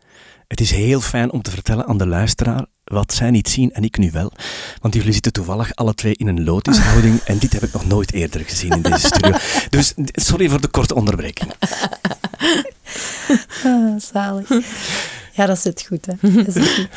Het 0.49 0.61
is 0.61 0.71
heel 0.71 1.00
fijn 1.00 1.31
om 1.31 1.43
te 1.43 1.50
vertellen 1.50 1.87
aan 1.87 1.99
de 1.99 2.07
luisteraar 2.07 2.67
wat 2.85 3.12
zij 3.12 3.31
niet 3.31 3.49
zien 3.49 3.73
en 3.73 3.83
ik 3.83 3.99
nu 3.99 4.11
wel. 4.11 4.33
Want 4.81 4.95
jullie 4.95 5.12
zitten 5.12 5.33
toevallig 5.33 5.75
alle 5.75 5.95
twee 5.95 6.14
in 6.14 6.26
een 6.26 6.45
lotushouding 6.45 7.21
en 7.21 7.38
dit 7.38 7.52
heb 7.52 7.62
ik 7.62 7.73
nog 7.73 7.87
nooit 7.87 8.12
eerder 8.12 8.40
gezien 8.40 8.71
in 8.71 8.83
deze 8.83 9.07
studio. 9.07 9.33
Dus 9.71 9.95
sorry 10.12 10.49
voor 10.49 10.61
de 10.61 10.69
korte 10.69 10.95
onderbreking. 10.95 11.52
Ah, 13.64 14.00
zalig. 14.00 14.49
Ja, 15.33 15.47
dat 15.47 15.59
zit 15.59 15.85
goed. 15.87 16.07
Hè. 16.07 16.43
Dat 16.45 16.55
zit 16.55 16.69
goed. 16.69 16.88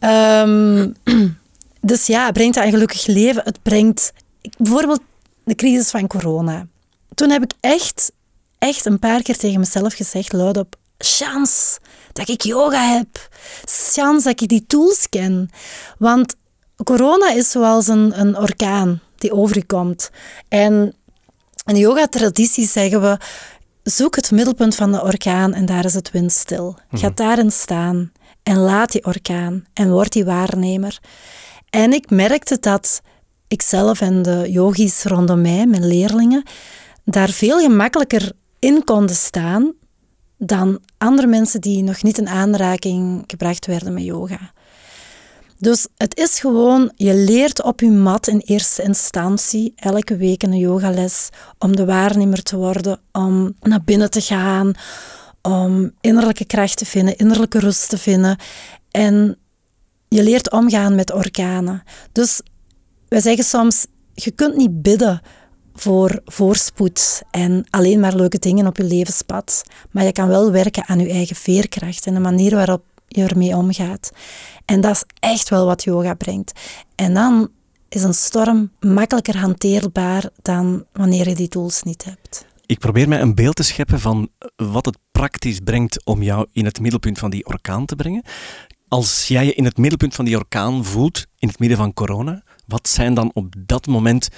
Um, 0.00 0.94
dus 1.88 2.06
ja, 2.06 2.24
het 2.24 2.32
brengt 2.32 2.56
een 2.56 2.70
gelukkig 2.70 3.06
leven. 3.06 3.42
Het 3.44 3.62
brengt 3.62 4.12
bijvoorbeeld 4.58 5.00
de 5.44 5.54
crisis 5.54 5.90
van 5.90 6.06
corona. 6.06 6.66
Toen 7.14 7.30
heb 7.30 7.42
ik 7.42 7.52
echt, 7.60 8.12
echt 8.58 8.84
een 8.84 8.98
paar 8.98 9.22
keer 9.22 9.36
tegen 9.36 9.60
mezelf 9.60 9.94
gezegd, 9.94 10.32
luidop, 10.32 10.76
chance 10.98 11.78
dat 12.12 12.28
ik 12.28 12.42
yoga 12.42 12.96
heb. 12.96 13.28
Chance 13.64 14.24
dat 14.24 14.40
ik 14.40 14.48
die 14.48 14.66
tools 14.66 15.08
ken. 15.08 15.50
Want 15.98 16.34
corona 16.84 17.30
is 17.30 17.50
zoals 17.50 17.86
een, 17.86 18.20
een 18.20 18.38
orkaan 18.38 19.00
die 19.16 19.32
over 19.32 19.56
je 19.56 19.66
komt. 19.66 20.10
En 20.48 20.94
in 21.64 21.74
de 21.74 21.80
yoga-traditie 21.80 22.66
zeggen 22.66 23.00
we, 23.00 23.18
zoek 23.82 24.16
het 24.16 24.30
middelpunt 24.30 24.74
van 24.74 24.92
de 24.92 25.02
orkaan 25.02 25.54
en 25.54 25.66
daar 25.66 25.84
is 25.84 25.94
het 25.94 26.10
windstil. 26.10 26.76
Ga 26.90 27.06
mhm. 27.06 27.14
daarin 27.14 27.52
staan 27.52 28.12
en 28.42 28.56
laat 28.56 28.92
die 28.92 29.04
orkaan 29.04 29.64
en 29.74 29.90
word 29.90 30.12
die 30.12 30.24
waarnemer. 30.24 30.98
En 31.70 31.92
ik 31.92 32.10
merkte 32.10 32.56
dat 32.60 33.00
ikzelf 33.48 34.00
en 34.00 34.22
de 34.22 34.46
yogis 34.50 35.02
rondom 35.02 35.40
mij, 35.40 35.66
mijn 35.66 35.86
leerlingen, 35.86 36.42
daar 37.04 37.28
veel 37.28 37.58
gemakkelijker 37.58 38.32
in 38.58 38.84
konden 38.84 39.16
staan 39.16 39.72
dan 40.38 40.80
andere 40.98 41.26
mensen 41.26 41.60
die 41.60 41.82
nog 41.82 42.02
niet 42.02 42.18
in 42.18 42.28
aanraking 42.28 43.24
gebracht 43.26 43.66
werden 43.66 43.92
met 43.92 44.04
yoga. 44.04 44.52
Dus 45.58 45.86
het 45.96 46.16
is 46.16 46.40
gewoon, 46.40 46.92
je 46.94 47.14
leert 47.14 47.62
op 47.62 47.80
je 47.80 47.90
mat 47.90 48.26
in 48.26 48.42
eerste 48.44 48.82
instantie 48.82 49.72
elke 49.76 50.16
week 50.16 50.42
een 50.42 50.58
yogales 50.58 51.28
om 51.58 51.76
de 51.76 51.84
waarnemer 51.84 52.42
te 52.42 52.56
worden, 52.56 53.00
om 53.12 53.54
naar 53.60 53.82
binnen 53.84 54.10
te 54.10 54.20
gaan, 54.20 54.72
om 55.42 55.92
innerlijke 56.00 56.44
kracht 56.44 56.76
te 56.76 56.84
vinden, 56.84 57.16
innerlijke 57.16 57.58
rust 57.58 57.88
te 57.88 57.98
vinden. 57.98 58.38
En 58.90 59.38
je 60.08 60.22
leert 60.22 60.50
omgaan 60.50 60.94
met 60.94 61.12
orkanen. 61.12 61.82
Dus 62.12 62.40
wij 63.08 63.20
zeggen 63.20 63.44
soms, 63.44 63.86
je 64.14 64.30
kunt 64.30 64.56
niet 64.56 64.82
bidden 64.82 65.20
voor 65.74 66.20
voorspoed 66.24 67.22
en 67.30 67.66
alleen 67.70 68.00
maar 68.00 68.14
leuke 68.14 68.38
dingen 68.38 68.66
op 68.66 68.76
je 68.76 68.84
levenspad. 68.84 69.62
Maar 69.90 70.04
je 70.04 70.12
kan 70.12 70.28
wel 70.28 70.52
werken 70.52 70.86
aan 70.86 71.00
je 71.00 71.10
eigen 71.10 71.36
veerkracht 71.36 72.06
en 72.06 72.14
de 72.14 72.20
manier 72.20 72.54
waarop 72.54 72.82
je 73.08 73.24
ermee 73.24 73.56
omgaat. 73.56 74.10
En 74.64 74.80
dat 74.80 74.94
is 74.94 75.04
echt 75.20 75.48
wel 75.48 75.66
wat 75.66 75.84
yoga 75.84 76.14
brengt. 76.14 76.52
En 76.94 77.14
dan 77.14 77.48
is 77.88 78.02
een 78.02 78.14
storm 78.14 78.70
makkelijker 78.80 79.36
hanteerbaar 79.38 80.28
dan 80.42 80.84
wanneer 80.92 81.28
je 81.28 81.34
die 81.34 81.48
tools 81.48 81.82
niet 81.82 82.04
hebt. 82.04 82.46
Ik 82.66 82.78
probeer 82.78 83.08
mij 83.08 83.20
een 83.20 83.34
beeld 83.34 83.56
te 83.56 83.62
scheppen 83.62 84.00
van 84.00 84.28
wat 84.56 84.84
het 84.84 84.98
praktisch 85.12 85.58
brengt 85.58 86.04
om 86.04 86.22
jou 86.22 86.46
in 86.52 86.64
het 86.64 86.80
middelpunt 86.80 87.18
van 87.18 87.30
die 87.30 87.46
orkaan 87.46 87.86
te 87.86 87.96
brengen. 87.96 88.22
Als 88.88 89.28
jij 89.28 89.44
je 89.44 89.54
in 89.54 89.64
het 89.64 89.76
middelpunt 89.76 90.14
van 90.14 90.24
die 90.24 90.36
orkaan 90.36 90.84
voelt, 90.84 91.26
in 91.38 91.48
het 91.48 91.58
midden 91.58 91.78
van 91.78 91.94
corona, 91.94 92.42
wat 92.66 92.88
zijn 92.88 93.14
dan 93.14 93.30
op 93.34 93.54
dat 93.58 93.86
moment 93.86 94.28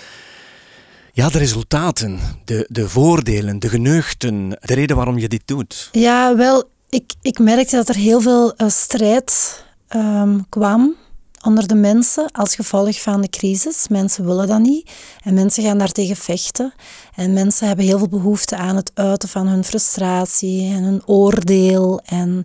ja, 1.12 1.28
de 1.28 1.38
resultaten, 1.38 2.19
de, 2.45 2.66
de 2.69 2.88
voordelen, 2.88 3.59
de 3.59 3.69
geneugten, 3.69 4.49
de 4.49 4.75
reden 4.75 4.97
waarom 4.97 5.19
je 5.19 5.28
dit 5.28 5.42
doet? 5.45 5.88
Ja, 5.92 6.37
wel, 6.37 6.64
ik, 6.88 7.12
ik 7.23 7.38
merkte 7.38 7.76
dat 7.76 7.88
er 7.88 7.95
heel 7.95 8.21
veel 8.21 8.54
uh, 8.57 8.69
strijd 8.69 9.64
um, 9.97 10.49
kwam 10.49 10.97
onder 11.45 11.66
de 11.66 11.75
mensen 11.75 12.30
als 12.33 12.54
gevolg 12.54 13.02
van 13.02 13.21
de 13.21 13.28
crisis. 13.28 13.88
Mensen 13.88 14.26
willen 14.26 14.47
dat 14.47 14.61
niet 14.61 14.90
en 15.25 15.35
mensen 15.35 15.64
gaan 15.64 15.78
daartegen 15.78 16.16
vechten. 16.16 16.73
En 17.14 17.33
mensen 17.33 17.66
hebben 17.66 17.85
heel 17.85 17.99
veel 17.99 18.09
behoefte 18.09 18.57
aan 18.57 18.76
het 18.76 18.90
uiten 18.95 19.28
van 19.28 19.47
hun 19.47 19.64
frustratie 19.64 20.75
en 20.75 20.83
hun 20.83 21.02
oordeel. 21.07 22.00
En, 22.04 22.45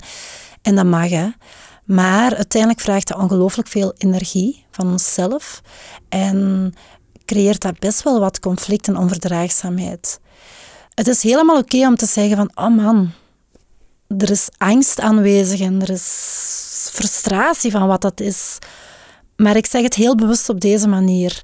en 0.61 0.75
dat 0.75 0.85
mag, 0.85 1.09
hè. 1.09 1.27
Maar 1.85 2.35
uiteindelijk 2.35 2.81
vraagt 2.81 3.07
dat 3.07 3.17
ongelooflijk 3.17 3.67
veel 3.67 3.93
energie 3.97 4.65
van 4.71 4.91
onszelf. 4.91 5.61
En 6.09 6.73
creëert 7.25 7.61
dat 7.61 7.79
best 7.79 8.03
wel 8.03 8.19
wat 8.19 8.39
conflict 8.39 8.87
en 8.87 8.97
onverdraagzaamheid. 8.97 10.19
Het 10.93 11.07
is 11.07 11.23
helemaal 11.23 11.57
oké 11.57 11.87
om 11.87 11.95
te 11.95 12.05
zeggen 12.05 12.35
van, 12.35 12.51
oh 12.55 12.75
man, 12.75 13.11
er 14.17 14.31
is 14.31 14.49
angst 14.57 14.99
aanwezig 14.99 15.59
en 15.59 15.81
er 15.81 15.89
is 15.89 16.89
frustratie 16.91 17.71
van 17.71 17.87
wat 17.87 18.01
dat 18.01 18.19
is. 18.19 18.57
Maar 19.35 19.55
ik 19.55 19.65
zeg 19.65 19.81
het 19.81 19.93
heel 19.93 20.15
bewust 20.15 20.49
op 20.49 20.61
deze 20.61 20.87
manier. 20.87 21.41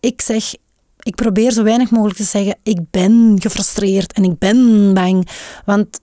Ik 0.00 0.20
zeg, 0.20 0.54
ik 0.98 1.14
probeer 1.14 1.50
zo 1.50 1.62
weinig 1.62 1.90
mogelijk 1.90 2.18
te 2.18 2.24
zeggen, 2.24 2.56
ik 2.62 2.90
ben 2.90 3.36
gefrustreerd 3.40 4.12
en 4.12 4.24
ik 4.24 4.38
ben 4.38 4.94
bang. 4.94 5.28
Want 5.64 6.00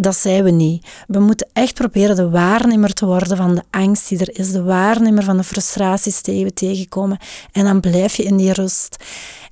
dat 0.00 0.16
zijn 0.16 0.44
we 0.44 0.50
niet. 0.50 0.86
We 1.06 1.18
moeten 1.18 1.48
echt 1.52 1.74
proberen 1.74 2.16
de 2.16 2.30
waarnemer 2.30 2.92
te 2.92 3.06
worden 3.06 3.36
van 3.36 3.54
de 3.54 3.62
angst 3.70 4.08
die 4.08 4.18
er 4.18 4.38
is, 4.38 4.52
de 4.52 4.62
waarnemer 4.62 5.22
van 5.22 5.36
de 5.36 5.44
frustraties 5.44 6.22
die 6.22 6.44
we 6.44 6.52
tegenkomen. 6.52 7.18
En 7.52 7.64
dan 7.64 7.80
blijf 7.80 8.16
je 8.16 8.22
in 8.22 8.36
die 8.36 8.52
rust. 8.52 8.96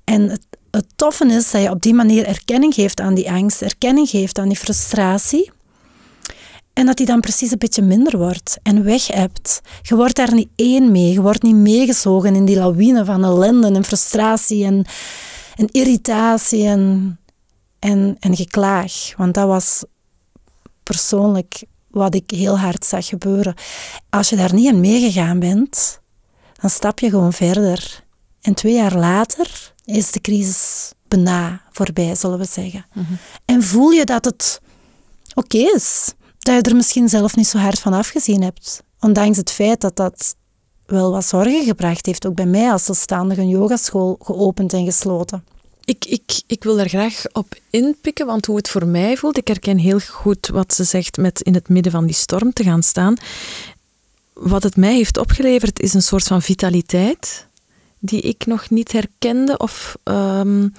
En 0.04 0.28
het, 0.28 0.46
het 0.70 0.86
toffe 0.96 1.26
is 1.26 1.50
dat 1.50 1.62
je 1.62 1.70
op 1.70 1.82
die 1.82 1.94
manier 1.94 2.26
erkenning 2.26 2.74
geeft 2.74 3.00
aan 3.00 3.14
die 3.14 3.30
angst, 3.30 3.62
erkenning 3.62 4.08
geeft 4.08 4.38
aan 4.38 4.48
die 4.48 4.58
frustratie. 4.58 5.50
En 6.72 6.86
dat 6.86 6.96
die 6.96 7.06
dan 7.06 7.20
precies 7.20 7.50
een 7.50 7.58
beetje 7.58 7.82
minder 7.82 8.18
wordt 8.18 8.58
en 8.62 8.84
weg 8.84 9.06
hebt. 9.06 9.60
Je 9.82 9.96
wordt 9.96 10.16
daar 10.16 10.34
niet 10.34 10.48
één 10.56 10.92
mee. 10.92 11.12
Je 11.12 11.20
wordt 11.20 11.42
niet 11.42 11.54
meegezogen 11.54 12.34
in 12.34 12.44
die 12.44 12.56
lawine 12.56 13.04
van 13.04 13.24
ellende 13.24 13.66
en 13.66 13.84
frustratie 13.84 14.64
en, 14.64 14.84
en 15.56 15.68
irritatie 15.70 16.66
en, 16.66 17.18
en, 17.78 18.16
en 18.20 18.36
geklaag. 18.36 19.12
Want 19.16 19.34
dat 19.34 19.46
was 19.46 19.84
persoonlijk 20.88 21.64
wat 21.90 22.14
ik 22.14 22.30
heel 22.30 22.58
hard 22.58 22.84
zag 22.84 23.06
gebeuren. 23.06 23.54
Als 24.10 24.28
je 24.28 24.36
daar 24.36 24.54
niet 24.54 24.72
in 24.72 24.80
meegegaan 24.80 25.38
bent, 25.38 26.00
dan 26.60 26.70
stap 26.70 26.98
je 26.98 27.10
gewoon 27.10 27.32
verder. 27.32 28.04
En 28.40 28.54
twee 28.54 28.74
jaar 28.74 28.96
later 28.96 29.72
is 29.84 30.10
de 30.10 30.20
crisis 30.20 30.92
bijna 31.08 31.62
voorbij, 31.70 32.14
zullen 32.14 32.38
we 32.38 32.44
zeggen. 32.44 32.86
Mhm. 32.94 33.12
En 33.44 33.62
voel 33.62 33.90
je 33.90 34.04
dat 34.04 34.24
het 34.24 34.60
oké 35.34 35.58
is 35.58 36.12
dat 36.38 36.54
je 36.54 36.70
er 36.70 36.76
misschien 36.76 37.08
zelf 37.08 37.36
niet 37.36 37.46
zo 37.46 37.58
hard 37.58 37.78
van 37.78 37.92
afgezien 37.92 38.42
hebt. 38.42 38.82
Ondanks 39.00 39.36
het 39.36 39.50
feit 39.50 39.80
dat 39.80 39.96
dat 39.96 40.36
wel 40.86 41.10
wat 41.10 41.24
zorgen 41.24 41.64
gebracht 41.64 42.06
heeft, 42.06 42.26
ook 42.26 42.34
bij 42.34 42.46
mij 42.46 42.72
als 42.72 42.84
zelfstandige 42.84 43.40
een 43.40 43.48
yogaschool 43.48 44.18
geopend 44.22 44.72
en 44.72 44.84
gesloten. 44.84 45.44
Ik, 45.88 46.04
ik, 46.04 46.42
ik 46.46 46.64
wil 46.64 46.76
daar 46.76 46.88
graag 46.88 47.24
op 47.32 47.54
inpikken, 47.70 48.26
want 48.26 48.46
hoe 48.46 48.56
het 48.56 48.68
voor 48.68 48.86
mij 48.86 49.16
voelt, 49.16 49.36
ik 49.36 49.48
herken 49.48 49.78
heel 49.78 49.98
goed 50.00 50.48
wat 50.48 50.74
ze 50.74 50.84
zegt 50.84 51.16
met 51.16 51.40
in 51.40 51.54
het 51.54 51.68
midden 51.68 51.92
van 51.92 52.06
die 52.06 52.14
storm 52.14 52.52
te 52.52 52.62
gaan 52.62 52.82
staan. 52.82 53.16
Wat 54.32 54.62
het 54.62 54.76
mij 54.76 54.94
heeft 54.94 55.18
opgeleverd 55.18 55.80
is 55.80 55.94
een 55.94 56.02
soort 56.02 56.24
van 56.24 56.42
vitaliteit 56.42 57.46
die 57.98 58.20
ik 58.20 58.46
nog 58.46 58.70
niet 58.70 58.92
herkende 58.92 59.56
of 59.56 59.96
um, 60.04 60.72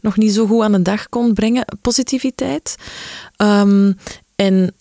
nog 0.00 0.16
niet 0.16 0.34
zo 0.34 0.46
goed 0.46 0.62
aan 0.62 0.72
de 0.72 0.82
dag 0.82 1.08
kon 1.08 1.34
brengen. 1.34 1.64
Positiviteit. 1.80 2.76
Um, 3.36 3.96
en 4.36 4.74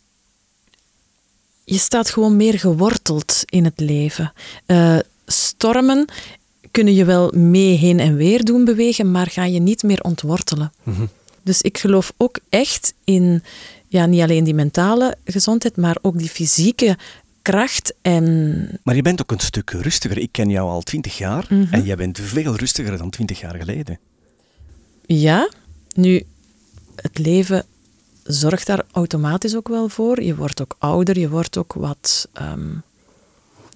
je 1.64 1.78
staat 1.78 2.10
gewoon 2.10 2.36
meer 2.36 2.60
geworteld 2.60 3.42
in 3.46 3.66
het 3.66 3.80
leven. 3.80 4.34
Uh, 4.68 5.00
stormen 5.26 6.06
kunnen 6.72 6.94
je 6.94 7.06
wel 7.06 7.32
mee 7.36 7.78
heen 7.78 8.00
en 8.00 8.16
weer 8.16 8.44
doen 8.44 8.66
bewegen, 8.66 9.12
maar 9.12 9.28
ga 9.28 9.46
je 9.46 9.60
niet 9.60 9.84
meer 9.84 10.02
ontwortelen. 10.02 10.72
Mhm. 10.84 11.06
Dus 11.44 11.62
ik 11.62 11.78
geloof 11.78 12.14
ook 12.18 12.40
echt 12.50 12.94
in 13.04 13.44
ja, 13.88 14.06
niet 14.06 14.22
alleen 14.22 14.44
die 14.44 14.54
mentale 14.54 15.16
gezondheid, 15.26 15.78
maar 15.78 15.98
ook 16.02 16.18
die 16.18 16.30
fysieke 16.30 16.98
kracht 17.42 17.94
en... 18.02 18.80
Maar 18.84 18.96
je 18.96 19.02
bent 19.02 19.22
ook 19.22 19.32
een 19.32 19.40
stuk 19.40 19.70
rustiger. 19.70 20.18
Ik 20.18 20.32
ken 20.32 20.50
jou 20.50 20.70
al 20.70 20.82
twintig 20.82 21.18
jaar 21.18 21.46
mhm. 21.50 21.74
en 21.74 21.84
jij 21.84 21.96
bent 21.96 22.20
veel 22.20 22.56
rustiger 22.56 22.98
dan 22.98 23.10
twintig 23.10 23.40
jaar 23.40 23.56
geleden. 23.56 24.00
Ja, 25.06 25.50
nu, 25.96 26.24
het 26.96 27.18
leven 27.18 27.66
zorgt 28.24 28.68
daar 28.68 28.86
automatisch 28.92 29.56
ook 29.56 29.68
wel 29.68 29.90
voor. 29.90 30.24
Je 30.24 30.36
wordt 30.36 30.62
ook 30.62 30.76
ouder, 30.80 31.20
je 31.20 31.30
wordt 31.30 31.58
ook 31.58 31.74
wat, 31.74 32.28
um, 32.42 32.84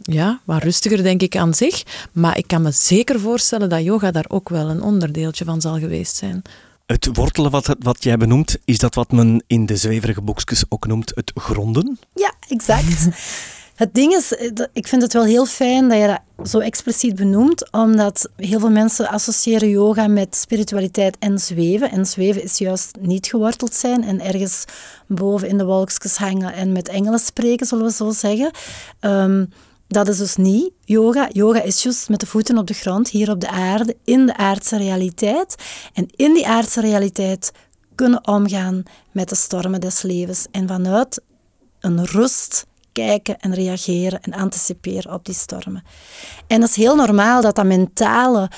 ja, 0.01 0.39
wat 0.43 0.63
rustiger, 0.63 1.03
denk 1.03 1.21
ik, 1.21 1.37
aan 1.37 1.53
zich. 1.53 1.83
Maar 2.11 2.37
ik 2.37 2.47
kan 2.47 2.61
me 2.61 2.71
zeker 2.71 3.19
voorstellen 3.19 3.69
dat 3.69 3.83
yoga 3.83 4.11
daar 4.11 4.25
ook 4.27 4.49
wel 4.49 4.69
een 4.69 4.81
onderdeeltje 4.81 5.45
van 5.45 5.61
zal 5.61 5.79
geweest 5.79 6.15
zijn. 6.15 6.41
Het 6.85 7.09
wortelen 7.13 7.51
wat, 7.51 7.75
wat 7.79 8.03
jij 8.03 8.17
benoemt, 8.17 8.57
is 8.65 8.77
dat 8.77 8.95
wat 8.95 9.11
men 9.11 9.43
in 9.47 9.65
de 9.65 9.75
zweverige 9.75 10.21
boekjes 10.21 10.63
ook 10.69 10.87
noemt 10.87 11.11
het 11.15 11.31
gronden? 11.35 11.99
Ja, 12.13 12.33
exact. 12.47 13.07
Het 13.81 13.93
ding 13.93 14.13
is, 14.13 14.35
eh, 14.35 14.51
ik 14.73 14.87
vind 14.87 15.01
het 15.01 15.13
wel 15.13 15.23
heel 15.23 15.45
fijn 15.45 15.89
dat 15.89 15.97
je 15.97 16.07
dat 16.07 16.49
zo 16.49 16.59
expliciet 16.59 17.15
benoemt, 17.15 17.71
omdat 17.71 18.29
heel 18.35 18.59
veel 18.59 18.71
mensen 18.71 19.09
associëren 19.09 19.69
yoga 19.69 20.07
met 20.07 20.35
spiritualiteit 20.35 21.17
en 21.19 21.39
zweven. 21.39 21.91
En 21.91 22.05
zweven 22.05 22.43
is 22.43 22.57
juist 22.57 22.97
niet 22.99 23.27
geworteld 23.27 23.73
zijn 23.73 24.03
en 24.03 24.21
ergens 24.21 24.65
boven 25.07 25.47
in 25.47 25.57
de 25.57 25.65
wolkjes 25.65 26.17
hangen 26.17 26.53
en 26.53 26.71
met 26.71 26.87
engelen 26.87 27.19
spreken, 27.19 27.65
zullen 27.65 27.85
we 27.85 27.91
zo 27.91 28.11
zeggen. 28.11 28.51
Ehm, 28.99 29.45
dat 29.91 30.07
is 30.07 30.17
dus 30.17 30.35
niet 30.35 30.71
yoga. 30.85 31.29
Yoga 31.31 31.61
is 31.61 31.83
juist 31.83 32.09
met 32.09 32.19
de 32.19 32.25
voeten 32.25 32.57
op 32.57 32.67
de 32.67 32.73
grond, 32.73 33.09
hier 33.09 33.29
op 33.29 33.39
de 33.39 33.49
aarde, 33.49 33.97
in 34.03 34.25
de 34.25 34.37
aardse 34.37 34.77
realiteit. 34.77 35.55
En 35.93 36.07
in 36.15 36.33
die 36.33 36.47
aardse 36.47 36.81
realiteit 36.81 37.51
kunnen 37.95 38.27
omgaan 38.27 38.83
met 39.11 39.29
de 39.29 39.35
stormen 39.35 39.81
des 39.81 40.01
levens. 40.01 40.47
En 40.51 40.67
vanuit 40.67 41.21
een 41.79 42.05
rust 42.05 42.65
kijken 42.91 43.39
en 43.39 43.53
reageren 43.53 44.21
en 44.21 44.33
anticiperen 44.33 45.13
op 45.13 45.25
die 45.25 45.35
stormen. 45.35 45.83
En 46.47 46.59
dat 46.59 46.69
is 46.69 46.75
heel 46.75 46.95
normaal 46.95 47.41
dat 47.41 47.55
dat 47.55 47.65
mentale 47.65 48.49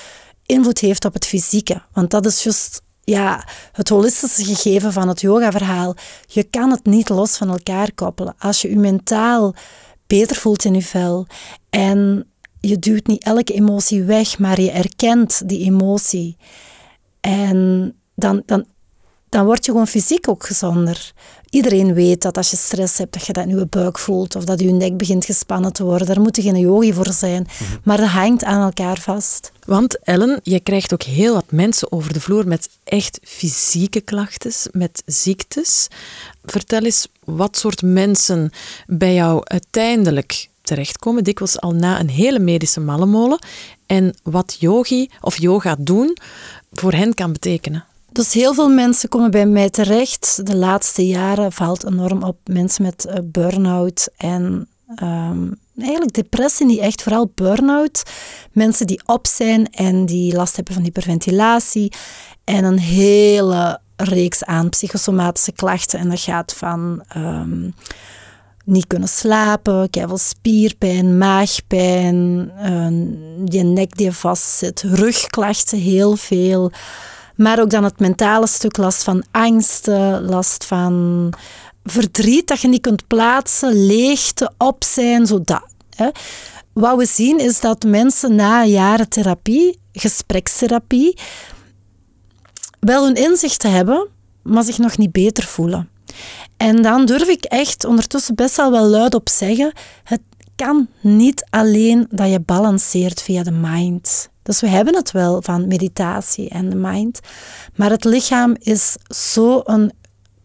invloed 0.46 0.80
heeft 0.80 1.06
op 1.06 1.14
het 1.14 1.26
fysieke. 1.26 1.82
Want 1.94 2.12
dat 2.12 2.26
is 2.26 2.44
juist 2.44 2.82
ja, 3.04 3.48
het 3.72 3.90
holistische 3.90 4.46
gegeven 4.46 4.94
van 4.94 5.08
het 5.08 5.22
yoga-verhaal. 5.22 5.96
Je 6.28 6.44
kan 6.44 6.72
het 6.72 6.86
niet 6.86 7.10
los 7.10 7.38
van 7.38 7.50
elkaar 7.50 7.94
koppelen. 7.94 8.36
Als 8.40 8.62
je 8.62 8.70
je 8.70 8.78
mentaal 8.78 9.56
beter 10.08 10.36
voelt 10.36 10.66
in 10.66 10.74
je 10.74 10.82
vel 10.82 11.28
en 11.70 12.28
je 12.60 12.80
duwt 12.80 13.08
niet 13.08 13.24
elke 13.24 13.54
emotie 13.54 14.04
weg, 14.04 14.40
maar 14.40 14.62
je 14.62 14.72
erkent 14.72 15.50
die 15.50 15.66
emotie. 15.66 16.38
En 17.22 17.94
dan, 18.16 18.44
dan 18.46 18.66
dan 19.34 19.46
word 19.46 19.66
je 19.66 19.72
gewoon 19.72 19.88
fysiek 19.88 20.30
ook 20.30 20.46
gezonder. 20.46 21.14
Iedereen 21.54 21.94
weet 21.94 22.22
dat 22.22 22.38
als 22.38 22.50
je 22.50 22.58
stress 22.58 22.98
hebt, 22.98 23.14
dat 23.14 23.26
je 23.26 23.34
dat 23.34 23.46
in 23.46 23.58
je 23.58 23.66
buik 23.66 24.00
voelt 24.00 24.36
of 24.36 24.44
dat 24.44 24.60
je 24.60 24.72
nek 24.72 24.98
begint 24.98 25.26
gespannen 25.26 25.74
te 25.74 25.84
worden. 25.84 26.08
Daar 26.08 26.22
moet 26.22 26.36
je 26.36 26.42
geen 26.42 26.60
yogi 26.60 26.94
voor 26.94 27.12
zijn. 27.12 27.48
Mhm. 27.48 27.78
Maar 27.84 27.98
dat 27.98 28.08
hangt 28.08 28.44
aan 28.44 28.62
elkaar 28.62 28.98
vast. 28.98 29.52
Want 29.66 30.00
Ellen, 30.04 30.40
je 30.44 30.60
krijgt 30.60 30.94
ook 30.94 31.04
heel 31.04 31.34
wat 31.34 31.52
mensen 31.52 31.92
over 31.92 32.14
de 32.14 32.22
vloer 32.22 32.48
met 32.48 32.70
echt 32.84 33.20
fysieke 33.24 34.02
klachten, 34.02 34.52
met 34.72 35.04
ziektes. 35.06 35.88
Vertel 36.46 36.82
eens 36.82 37.08
wat 37.24 37.58
soort 37.58 37.82
mensen 37.82 38.52
bij 38.88 39.14
jou 39.14 39.42
uiteindelijk 39.44 40.48
terechtkomen, 40.62 41.24
dikwijls 41.24 41.60
al 41.60 41.72
na 41.72 42.00
een 42.00 42.10
hele 42.10 42.40
medische 42.40 42.80
mallenmolen, 42.80 43.40
en 43.86 44.16
wat 44.24 44.56
yogi 44.60 45.10
of 45.22 45.38
yoga 45.38 45.76
doen 45.80 46.18
voor 46.72 46.94
hen 46.94 47.14
kan 47.14 47.32
betekenen. 47.32 47.86
Dus 48.14 48.34
heel 48.34 48.54
veel 48.54 48.70
mensen 48.70 49.10
komen 49.10 49.32
bij 49.32 49.46
mij 49.46 49.70
terecht. 49.70 50.46
De 50.46 50.56
laatste 50.56 51.08
jaren 51.08 51.52
valt 51.52 51.86
enorm 51.86 52.24
op 52.24 52.38
mensen 52.46 52.84
met 52.84 53.06
uh, 53.08 53.16
burn-out 53.24 54.10
en 54.18 54.68
ehm, 54.96 55.52
eigenlijk 55.78 56.14
depressie, 56.14 56.66
niet 56.66 56.80
echt, 56.80 57.02
vooral 57.02 57.32
burn-out. 57.36 58.04
Mensen 58.52 58.88
die 58.88 59.02
op 59.06 59.28
zijn 59.28 59.72
en 59.72 60.06
die 60.06 60.36
last 60.36 60.56
hebben 60.56 60.74
van 60.74 60.84
hyperventilatie 60.84 61.94
en 62.44 62.64
een 62.64 62.80
hele 62.80 63.80
reeks 63.96 64.44
aan 64.44 64.70
psychosomatische 64.70 65.52
klachten. 65.52 66.00
En 66.00 66.10
dat 66.10 66.20
gaat 66.20 66.54
van 66.54 67.04
ehm, 67.08 67.70
niet 68.66 68.88
kunnen 68.88 69.10
slapen, 69.10 69.88
veel 69.92 70.18
spierpijn, 70.18 71.18
maagpijn, 71.18 72.52
uh, 72.58 72.88
je 73.46 73.64
nek 73.64 73.98
die 73.98 74.12
vastzit, 74.12 74.82
rugklachten 74.82 75.80
heel 75.80 76.16
veel. 76.16 76.72
Maar 77.36 77.60
ook 77.60 77.70
dan 77.70 77.84
het 77.84 78.00
mentale 78.00 78.48
stuk, 78.48 78.78
last 78.78 79.04
van 79.04 79.24
angsten, 79.32 80.26
last 80.26 80.66
van 80.66 81.34
verdriet 81.84 82.48
dat 82.48 82.62
je 82.62 82.68
niet 82.68 82.82
kunt 82.82 83.08
plaatsen, 83.08 83.86
leegte, 83.86 84.52
op 84.58 84.84
zijn, 84.84 85.26
zo 85.26 85.42
dat. 85.44 85.66
Hè. 85.96 86.10
Wat 86.74 86.98
we 86.98 87.06
zien 87.06 87.40
is 87.40 87.60
dat 87.60 87.84
mensen 87.84 88.36
na 88.36 88.64
jaren 88.66 89.10
therapie, 89.10 89.80
gesprekstherapie, 89.92 91.18
wel 92.80 93.06
hun 93.06 93.16
inzichten 93.16 93.72
hebben, 93.72 94.08
maar 94.44 94.64
zich 94.64 94.78
nog 94.78 94.98
niet 94.98 95.12
beter 95.12 95.44
voelen. 95.44 95.90
En 96.58 96.82
dan 96.82 97.06
durf 97.06 97.28
ik 97.28 97.44
echt 97.44 97.86
ondertussen 97.86 98.36
best 98.36 98.56
wel 98.56 98.72
wel 98.72 98.86
luid 98.86 99.14
op 99.14 99.30
zeggen, 99.30 99.74
het 100.04 100.22
kan 100.56 100.88
niet 101.02 101.46
alleen 101.50 102.08
dat 102.10 102.30
je 102.30 102.40
balanceert 102.40 103.22
via 103.22 103.44
de 103.44 103.52
mind. 103.52 104.30
Dus 104.44 104.60
we 104.60 104.68
hebben 104.68 104.96
het 104.96 105.12
wel 105.12 105.42
van 105.42 105.68
meditatie 105.68 106.50
en 106.50 106.70
de 106.70 106.76
mind. 106.76 107.20
Maar 107.76 107.90
het 107.90 108.04
lichaam 108.04 108.56
is 108.60 108.96
zo'n 109.08 109.92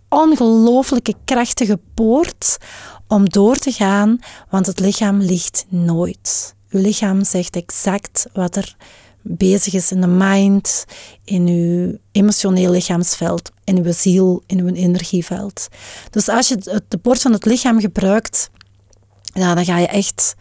ongelooflijke 0.09 1.15
krachtige 1.25 1.79
poort 1.95 2.59
om 3.07 3.29
door 3.29 3.57
te 3.57 3.73
gaan, 3.73 4.19
want 4.51 4.67
het 4.67 4.81
lichaam 4.81 5.21
ligt 5.21 5.67
nooit. 5.69 6.55
Uw 6.71 6.81
lichaam 6.81 7.25
zegt 7.25 7.57
exact 7.57 8.27
wat 8.33 8.57
er 8.57 8.77
bezig 9.23 9.75
is 9.75 9.93
in 9.93 10.01
de 10.01 10.07
mind, 10.07 10.85
in 11.25 11.47
uw 11.47 11.99
emotioneel 12.13 12.71
lichaamsveld, 12.71 13.51
in 13.65 13.85
uw 13.85 13.93
ziel, 13.93 14.43
in 14.47 14.59
uw 14.59 14.75
energieveld. 14.75 15.69
Dus 16.11 16.29
als 16.29 16.49
je 16.49 16.83
de 16.89 16.99
poort 16.99 17.21
van 17.21 17.33
het 17.33 17.45
lichaam 17.45 17.81
gebruikt, 17.81 18.51
ja, 19.23 19.55
dan 19.55 19.65
ga 19.65 19.79
je 19.79 19.87
echt, 19.87 20.35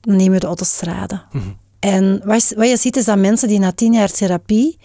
dan 0.00 0.16
neem 0.16 0.32
je 0.32 0.40
de 0.40 0.46
autostrade. 0.46 1.22
Mm 1.32 1.60
en 1.82 2.20
wat, 2.24 2.48
je 2.48 2.76
ziet 2.76 2.96
is 2.96 3.04
dat 3.04 3.18
mensen 3.18 3.48
die 3.48 3.58
na 3.58 3.72
tien 3.72 3.92
jaar 3.92 4.10
therapie, 4.10 4.78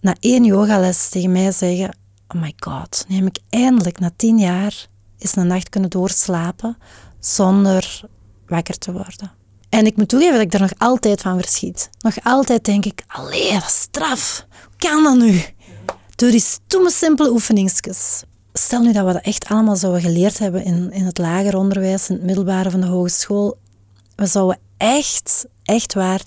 na 0.00 0.14
één 0.20 0.44
yogales 0.44 1.08
tegen 1.08 1.32
mij 1.32 1.52
zeggen, 1.52 1.96
oh 2.28 2.40
my 2.40 2.52
god, 2.56 3.04
heb 3.08 3.26
ik 3.26 3.38
eindelijk 3.50 3.98
na 3.98 4.10
tien 4.16 4.38
jaar 4.38 4.86
eens 5.18 5.36
een 5.36 5.46
nacht 5.46 5.68
kunnen 5.68 5.90
doorslapen 5.90 6.76
zonder 7.20 8.00
wakker 8.46 8.78
te 8.78 8.92
worden. 8.92 9.32
En 9.68 9.86
ik 9.86 9.96
moet 9.96 10.08
toegeven 10.08 10.34
dat 10.34 10.42
ik 10.42 10.52
er 10.52 10.60
nog 10.60 10.72
altijd 10.78 11.20
van 11.20 11.40
verschiet. 11.40 11.90
Nog 11.98 12.14
altijd 12.22 12.64
denk 12.64 12.84
ik, 12.84 13.02
allee, 13.06 13.58
straf. 13.66 14.46
Hoe 14.62 14.90
kan 14.90 15.02
dat 15.02 15.16
nu? 15.16 15.42
Door 16.14 16.30
die 16.30 16.40
stomme, 16.40 16.90
simpele 16.90 17.30
oefeningsjes. 17.30 18.22
Stel 18.52 18.82
nu 18.82 18.92
dat 18.92 19.06
we 19.06 19.12
dat 19.12 19.22
echt 19.22 19.48
allemaal 19.48 19.76
zouden 19.76 20.02
geleerd 20.02 20.38
hebben 20.38 20.64
in, 20.64 20.92
in 20.92 21.04
het 21.04 21.18
lager 21.18 21.56
onderwijs, 21.56 22.08
in 22.08 22.14
het 22.14 22.24
middelbare 22.24 22.70
van 22.70 22.80
de 22.80 22.86
hogeschool. 22.86 23.58
We 24.16 24.26
zouden 24.26 24.58
echt, 24.76 25.46
echt 25.64 25.94
waar, 25.94 26.20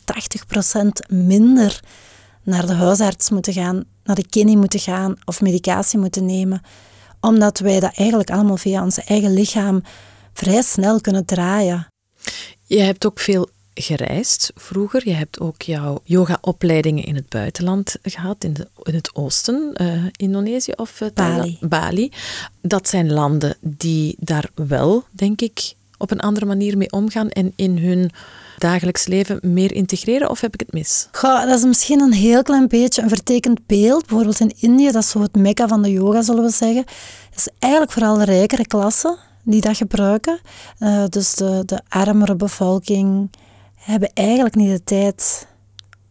80% 0.75 0.88
minder 1.08 1.80
naar 2.43 2.65
de 2.65 2.73
huisarts 2.73 3.30
moeten 3.30 3.54
gaan, 3.54 3.84
naar 4.04 4.15
de 4.15 4.28
kine 4.30 4.56
moeten 4.56 4.80
gaan 4.80 5.15
of 5.26 5.41
medicatie 5.41 6.00
moeten 6.00 6.26
nemen. 6.26 6.62
Omdat 7.19 7.60
wij 7.60 7.80
dat 7.80 7.93
eigenlijk 7.95 8.30
allemaal 8.30 8.58
via 8.58 8.84
ons 8.84 9.04
eigen 9.04 9.34
lichaam 9.34 9.82
vrij 10.34 10.62
snel 10.62 11.02
kunnen 11.02 11.26
draaien. 11.26 11.88
Je 12.63 12.80
hebt 12.80 13.06
ook 13.06 13.19
veel 13.19 13.50
gereisd 13.73 14.52
vroeger. 14.56 15.08
Je 15.08 15.13
hebt 15.13 15.39
ook 15.39 15.62
jouw 15.62 16.00
yoga-opleidingen 16.04 17.04
in 17.04 17.15
het 17.15 17.30
buitenland 17.30 17.95
gehad, 18.02 18.43
in, 18.43 18.54
de, 18.54 18.67
in 18.84 18.95
het 18.95 19.15
oosten, 19.15 19.73
uh, 19.82 20.04
Indonesië 20.12 20.71
of 20.76 21.02
uh, 21.02 21.10
Bali. 21.13 21.58
Bali. 21.62 22.12
Dat 22.62 22.89
zijn 22.89 23.12
landen 23.12 23.58
die 23.62 24.15
daar 24.19 24.50
wel, 24.56 25.04
denk 25.12 25.41
ik, 25.41 25.73
op 25.97 26.12
een 26.12 26.19
andere 26.19 26.45
manier 26.45 26.78
mee 26.78 26.91
omgaan 26.91 27.30
en 27.30 27.54
in 27.56 27.78
hun 27.78 28.12
dagelijks 28.58 29.08
leven 29.08 29.39
meer 29.41 29.74
integreren, 29.74 30.30
of 30.30 30.41
heb 30.41 30.54
ik 30.54 30.60
het 30.60 30.74
mis? 30.74 31.08
Goh, 31.12 31.46
dat 31.46 31.58
is 31.58 31.65
misschien 31.65 32.00
een 32.00 32.13
heel 32.13 32.41
klein 32.41 32.67
beetje 32.67 33.02
een 33.02 33.10
vertekend 33.10 33.65
beeld. 33.65 34.06
Bijvoorbeeld 34.06 34.39
in 34.39 34.54
Indië, 34.60 34.91
dat 34.91 35.04
is 35.04 35.10
zo 35.10 35.22
het 35.22 35.36
mekka 35.36 35.67
van 35.67 35.82
de 35.82 35.91
yoga, 35.91 36.22
zullen 36.22 36.43
we 36.43 36.50
zeggen. 36.50 36.86
Het 37.30 37.38
is 37.39 37.48
eigenlijk 37.60 37.91
vooral 37.91 38.17
de 38.17 38.26
rijkere 38.26 38.67
klassen 38.67 39.17
die 39.43 39.62
dat 39.62 39.78
gebruiken. 39.78 40.39
Uh, 40.80 41.04
dus 41.10 41.36
de, 41.36 41.63
de 41.65 41.82
armere 41.88 42.36
bevolking 42.36 43.30
hebben 43.76 44.12
eigenlijk 44.13 44.56
niet 44.56 44.70
de 44.70 44.84
tijd 44.84 45.48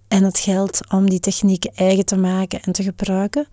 en 0.08 0.24
het 0.24 0.38
geld 0.38 0.80
om 0.90 1.10
die 1.10 1.20
technieken 1.20 1.70
eigen 1.74 2.04
te 2.04 2.16
maken 2.16 2.62
en 2.62 2.72
te 2.72 2.82
gebruiken. 2.82 3.46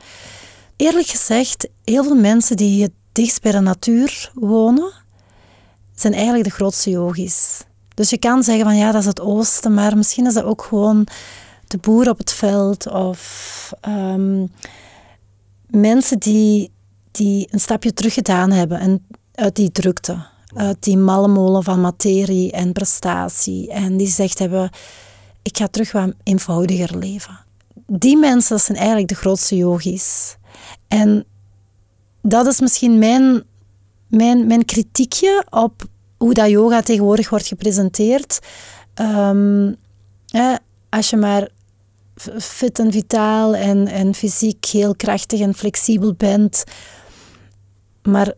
Eerlijk 0.76 1.08
gezegd, 1.08 1.68
heel 1.84 2.04
veel 2.04 2.16
mensen 2.16 2.58
die 2.58 2.84
het 2.84 2.92
dichtst 3.12 3.42
bij 3.42 3.52
de 3.52 3.60
natuur 3.60 4.32
wonen, 4.34 4.92
zijn 5.96 6.14
eigenlijk 6.14 6.44
de 6.44 6.50
grootste 6.50 6.90
yogis. 6.90 7.64
Dus 7.94 8.10
je 8.10 8.18
kan 8.18 8.44
zeggen 8.44 8.66
van 8.66 8.78
ja, 8.78 8.92
dat 8.92 9.02
is 9.02 9.08
het 9.08 9.22
oosten, 9.22 9.74
maar 9.74 9.98
misschien 9.98 10.26
is 10.26 10.34
dat 10.34 10.44
ook 10.44 10.62
gewoon 10.62 11.08
de 11.68 11.78
boer 11.78 12.10
op 12.10 12.18
het 12.18 12.32
veld 12.32 12.88
of 12.88 13.74
um, 13.88 14.52
mensen 15.68 16.20
die, 16.20 16.72
die 17.12 17.48
een 17.52 17.60
stapje 17.60 17.94
terug 17.94 18.14
gedaan 18.14 18.52
hebben 18.52 18.80
en 18.80 19.06
uit 19.34 19.56
die 19.56 19.72
drukte, 19.72 20.26
uit 20.56 20.84
die 20.84 20.98
mallemolen 20.98 21.64
van 21.64 21.82
materie 21.82 22.52
en 22.52 22.72
prestatie 22.72 23.72
en 23.72 23.98
die 23.98 24.08
zegt 24.08 24.40
hebben, 24.40 24.70
ik 25.42 25.58
ga 25.58 25.68
terug 25.68 25.92
wat 25.92 26.14
eenvoudiger 26.24 26.98
leven. 26.98 27.40
Die 27.88 28.18
mensen 28.18 28.60
zijn 28.60 28.78
eigenlijk 28.78 29.08
de 29.08 29.16
grootste 29.16 29.56
yogis. 29.56 30.38
En 30.88 31.26
dat 32.22 32.48
is 32.48 32.60
misschien 32.60 33.00
mijn, 33.00 33.44
mijn, 34.08 34.48
mijn 34.48 34.66
kritiekje 34.66 35.46
op 35.50 35.86
hoe 36.24 36.34
dat 36.34 36.50
yoga 36.50 36.82
tegenwoordig 36.82 37.30
wordt 37.30 37.48
gepresenteerd. 37.48 38.40
Um, 39.02 39.76
als 40.90 41.10
je 41.10 41.18
maar 41.18 41.48
fit 42.38 42.80
en 42.80 42.92
vitaal 42.92 43.56
en, 43.56 43.88
en 43.88 44.14
fysiek 44.14 44.66
heel 44.66 44.96
krachtig 44.96 45.40
en 45.40 45.54
flexibel 45.54 46.14
bent. 46.14 46.64
Maar 48.04 48.34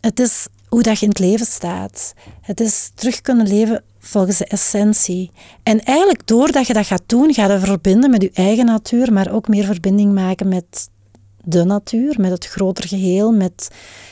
het 0.00 0.20
is 0.20 0.46
hoe 0.68 0.82
dat 0.82 0.98
je 0.98 1.02
in 1.02 1.08
het 1.08 1.18
leven 1.18 1.46
staat. 1.46 2.14
Het 2.40 2.60
is 2.60 2.90
terug 2.94 3.20
kunnen 3.20 3.48
leven 3.48 3.82
volgens 3.98 4.38
de 4.38 4.44
essentie. 4.46 5.30
En 5.62 5.80
eigenlijk 5.84 6.26
doordat 6.26 6.66
je 6.66 6.72
dat 6.72 6.86
gaat 6.86 7.02
doen, 7.06 7.34
ga 7.34 7.52
je 7.52 7.58
verbinden 7.58 8.10
met 8.10 8.22
je 8.22 8.30
eigen 8.34 8.64
natuur, 8.64 9.12
maar 9.12 9.32
ook 9.32 9.48
meer 9.48 9.64
verbinding 9.64 10.14
maken 10.14 10.48
met 10.48 10.88
de 11.48 11.64
natuur, 11.64 12.14
met 12.20 12.30
het 12.30 12.46
groter 12.46 12.88
geheel. 12.88 13.32
Met, 13.32 13.68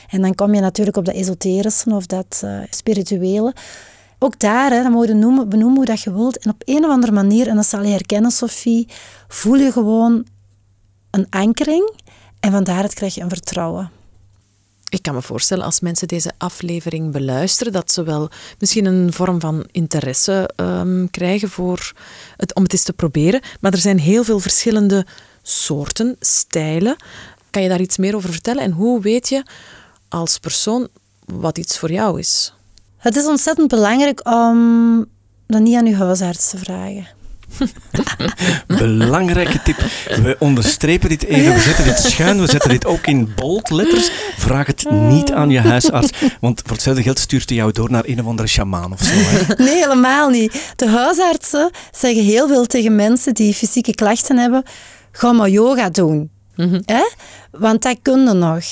en 0.09 0.21
dan 0.21 0.35
kom 0.35 0.53
je 0.53 0.61
natuurlijk 0.61 0.97
op 0.97 1.05
dat 1.05 1.15
esoterische 1.15 1.89
of 1.89 2.05
dat 2.05 2.41
uh, 2.43 2.59
spirituele. 2.69 3.53
Ook 4.19 4.39
daar, 4.39 4.71
hè, 4.71 4.83
dan 4.83 5.07
je 5.07 5.13
noemen, 5.13 5.49
benoemen 5.49 5.77
hoe 5.77 5.85
dat 5.85 6.01
je 6.01 6.13
wilt. 6.13 6.37
En 6.37 6.51
op 6.51 6.61
een 6.65 6.85
of 6.85 6.91
andere 6.91 7.11
manier, 7.11 7.47
en 7.47 7.55
dat 7.55 7.65
zal 7.65 7.83
je 7.83 7.91
herkennen, 7.91 8.31
Sophie, 8.31 8.87
voel 9.27 9.55
je 9.55 9.71
gewoon 9.71 10.25
een 11.11 11.27
ankering. 11.29 11.91
En 12.39 12.51
van 12.51 12.63
daaruit 12.63 12.93
krijg 12.93 13.15
je 13.15 13.21
een 13.21 13.29
vertrouwen. 13.29 13.91
Ik 14.89 15.01
kan 15.01 15.13
me 15.13 15.21
voorstellen 15.21 15.65
als 15.65 15.79
mensen 15.79 16.07
deze 16.07 16.31
aflevering 16.37 17.11
beluisteren, 17.11 17.73
dat 17.73 17.91
ze 17.91 18.03
wel 18.03 18.29
misschien 18.59 18.85
een 18.85 19.13
vorm 19.13 19.39
van 19.39 19.67
interesse 19.71 20.49
um, 20.55 21.09
krijgen 21.11 21.49
voor 21.49 21.93
het, 22.37 22.55
om 22.55 22.63
het 22.63 22.71
eens 22.71 22.83
te 22.83 22.93
proberen. 22.93 23.41
Maar 23.59 23.71
er 23.71 23.77
zijn 23.77 23.99
heel 23.99 24.23
veel 24.23 24.39
verschillende 24.39 25.05
soorten, 25.49 26.15
stijlen. 26.19 26.95
Kan 27.49 27.61
je 27.61 27.69
daar 27.69 27.81
iets 27.81 27.97
meer 27.97 28.15
over 28.15 28.31
vertellen? 28.31 28.63
En 28.63 28.71
hoe 28.71 29.01
weet 29.01 29.29
je 29.29 29.43
als 30.09 30.37
persoon 30.37 30.87
wat 31.25 31.57
iets 31.57 31.77
voor 31.77 31.91
jou 31.91 32.19
is? 32.19 32.53
Het 32.97 33.15
is 33.15 33.25
ontzettend 33.25 33.67
belangrijk 33.67 34.27
om 34.29 35.05
dat 35.47 35.61
niet 35.61 35.75
aan 35.75 35.85
je 35.85 35.95
huisarts 35.95 36.49
te 36.49 36.57
vragen. 36.57 37.07
Belangrijke 38.67 39.61
tip. 39.61 39.77
We 40.07 40.35
onderstrepen 40.39 41.09
dit 41.09 41.23
even. 41.23 41.53
We 41.53 41.59
zetten 41.59 41.85
dit 41.85 41.99
schuin. 41.99 42.39
We 42.39 42.47
zetten 42.47 42.69
dit 42.69 42.85
ook 42.85 43.07
in 43.07 43.33
bold 43.35 43.69
letters. 43.69 44.09
Vraag 44.37 44.67
het 44.67 44.89
niet 44.91 45.31
aan 45.31 45.49
je 45.49 45.59
huisarts. 45.59 46.11
Want 46.39 46.61
voor 46.61 46.71
hetzelfde 46.71 47.03
geld 47.03 47.19
stuurt 47.19 47.49
hij 47.49 47.57
jou 47.57 47.71
door 47.71 47.91
naar 47.91 48.03
een 48.05 48.19
of 48.19 48.25
andere 48.25 48.47
shamaan 48.47 48.93
of 48.93 49.03
zo. 49.03 49.13
Hè? 49.13 49.63
Nee, 49.63 49.75
helemaal 49.75 50.29
niet. 50.29 50.73
De 50.75 50.89
huisartsen 50.89 51.71
zeggen 51.91 52.23
heel 52.23 52.47
veel 52.47 52.65
tegen 52.65 52.95
mensen 52.95 53.33
die 53.33 53.53
fysieke 53.53 53.95
klachten 53.95 54.37
hebben: 54.37 54.63
ga 55.17 55.31
maar 55.31 55.49
yoga 55.49 55.89
doen. 55.89 56.29
hè? 56.85 57.03
Want 57.51 57.81
dat 57.81 57.97
kunnen 58.01 58.37
nog. 58.37 58.63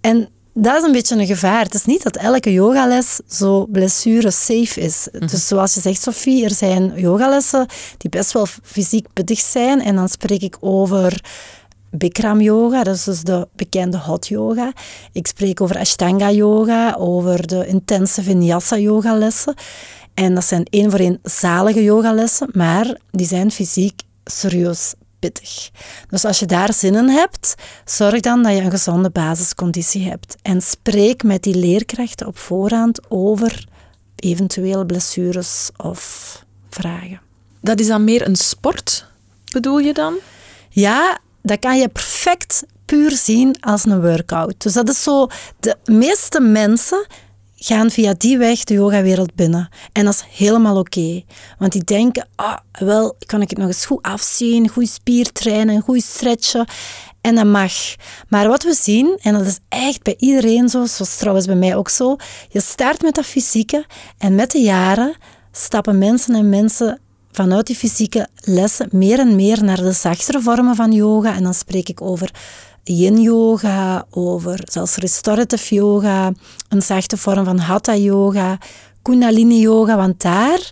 En 0.00 0.28
dat 0.54 0.76
is 0.76 0.82
een 0.82 0.92
beetje 0.92 1.16
een 1.16 1.26
gevaar. 1.26 1.64
Het 1.64 1.74
is 1.74 1.84
niet 1.84 2.02
dat 2.02 2.16
elke 2.16 2.52
yogales 2.52 3.20
zo 3.26 3.66
blessure-safe 3.66 4.80
is. 4.80 5.08
Dus 5.18 5.46
zoals 5.46 5.74
je 5.74 5.80
zegt, 5.80 6.02
Sophie, 6.02 6.44
er 6.44 6.50
zijn 6.50 6.92
yogalessen 6.96 7.66
die 7.96 8.10
best 8.10 8.32
wel 8.32 8.46
fysiek 8.62 9.06
pittig 9.12 9.38
zijn. 9.38 9.80
En 9.80 9.94
dan 9.94 10.08
spreek 10.08 10.42
ik 10.42 10.56
over 10.60 11.24
Bikram 11.90 12.40
yoga, 12.40 12.82
dat 12.82 12.94
is 12.94 13.04
dus 13.04 13.22
de 13.22 13.48
bekende 13.56 13.98
hot 13.98 14.26
yoga. 14.26 14.72
Ik 15.12 15.26
spreek 15.26 15.60
over 15.60 15.78
Ashtanga 15.78 16.30
yoga, 16.30 16.94
over 16.98 17.46
de 17.46 17.66
intense 17.66 18.22
vinyasa 18.22 18.76
yogalessen. 18.76 19.54
En 20.14 20.34
dat 20.34 20.44
zijn 20.44 20.64
één 20.70 20.90
voor 20.90 21.00
één 21.00 21.18
zalige 21.22 21.82
yogalessen, 21.82 22.48
maar 22.52 22.96
die 23.10 23.26
zijn 23.26 23.50
fysiek 23.50 24.00
serieus 24.24 24.94
pittig. 25.18 25.70
Dus 26.08 26.24
als 26.24 26.38
je 26.38 26.46
daar 26.46 26.72
zin 26.72 26.94
in 26.94 27.08
hebt, 27.08 27.54
zorg 27.84 28.20
dan 28.20 28.42
dat 28.42 28.52
je 28.52 28.60
een 28.60 28.70
gezonde 28.70 29.10
basisconditie 29.10 30.08
hebt. 30.08 30.36
En 30.42 30.62
spreek 30.62 31.22
met 31.22 31.42
die 31.42 31.54
leerkrachten 31.54 32.26
op 32.26 32.38
voorhand 32.38 33.00
over 33.08 33.64
eventuele 34.16 34.86
blessures 34.86 35.70
of 35.76 36.44
vragen. 36.70 37.20
Dat 37.60 37.80
is 37.80 37.86
dan 37.86 38.04
meer 38.04 38.26
een 38.26 38.36
sport, 38.36 39.06
bedoel 39.52 39.78
je 39.78 39.94
dan? 39.94 40.14
Ja, 40.68 41.18
dat 41.42 41.58
kan 41.58 41.78
je 41.78 41.88
perfect 41.88 42.64
puur 42.84 43.10
zien 43.10 43.60
als 43.60 43.84
een 43.84 44.00
workout. 44.00 44.54
Dus 44.62 44.72
dat 44.72 44.88
is 44.88 45.02
zo, 45.02 45.26
de 45.60 45.76
meeste 45.84 46.40
mensen 46.40 47.06
gaan 47.58 47.90
via 47.90 48.14
die 48.18 48.38
weg 48.38 48.64
de 48.64 48.74
yogawereld 48.74 49.34
binnen. 49.34 49.68
En 49.92 50.04
dat 50.04 50.14
is 50.14 50.24
helemaal 50.44 50.76
oké. 50.76 51.22
Want 51.58 51.72
die 51.72 51.84
denken, 51.84 52.28
ah, 52.34 52.56
wel, 52.72 53.16
kan 53.26 53.42
ik 53.42 53.50
het 53.50 53.58
nog 53.58 53.66
eens 53.66 53.86
goed 53.86 54.02
afzien, 54.02 54.68
goed 54.68 54.88
spiertrainen, 54.88 55.82
goed 55.82 56.02
stretchen. 56.02 56.66
En 57.20 57.34
dat 57.34 57.46
mag. 57.46 57.72
Maar 58.28 58.48
wat 58.48 58.62
we 58.62 58.74
zien, 58.74 59.18
en 59.22 59.32
dat 59.32 59.46
is 59.46 59.58
echt 59.68 60.02
bij 60.02 60.14
iedereen 60.18 60.68
zo, 60.68 60.86
zoals 60.86 61.16
trouwens 61.16 61.46
bij 61.46 61.56
mij 61.56 61.76
ook 61.76 61.88
zo, 61.88 62.16
je 62.48 62.60
start 62.60 63.02
met 63.02 63.14
dat 63.14 63.26
fysieke 63.26 63.86
en 64.18 64.34
met 64.34 64.50
de 64.50 64.60
jaren 64.60 65.16
stappen 65.52 65.98
mensen 65.98 66.34
en 66.34 66.48
mensen 66.48 67.00
vanuit 67.32 67.66
die 67.66 67.76
fysieke 67.76 68.28
lessen 68.34 68.88
meer 68.92 69.18
en 69.18 69.36
meer 69.36 69.64
naar 69.64 69.76
de 69.76 69.92
zachtere 69.92 70.40
vormen 70.40 70.76
van 70.76 70.92
yoga. 70.92 71.34
En 71.34 71.42
dan 71.42 71.54
spreek 71.54 71.88
ik 71.88 72.02
over 72.02 72.30
yin 72.88 73.20
yoga, 73.20 74.06
over 74.10 74.60
zelfs 74.64 74.96
restorative 74.96 75.74
yoga, 75.74 76.32
een 76.68 76.82
zachte 76.82 77.16
vorm 77.16 77.44
van 77.44 77.58
hatha 77.58 77.96
yoga, 77.96 78.58
kundalini 79.02 79.60
yoga, 79.60 79.96
want 79.96 80.22
daar 80.22 80.70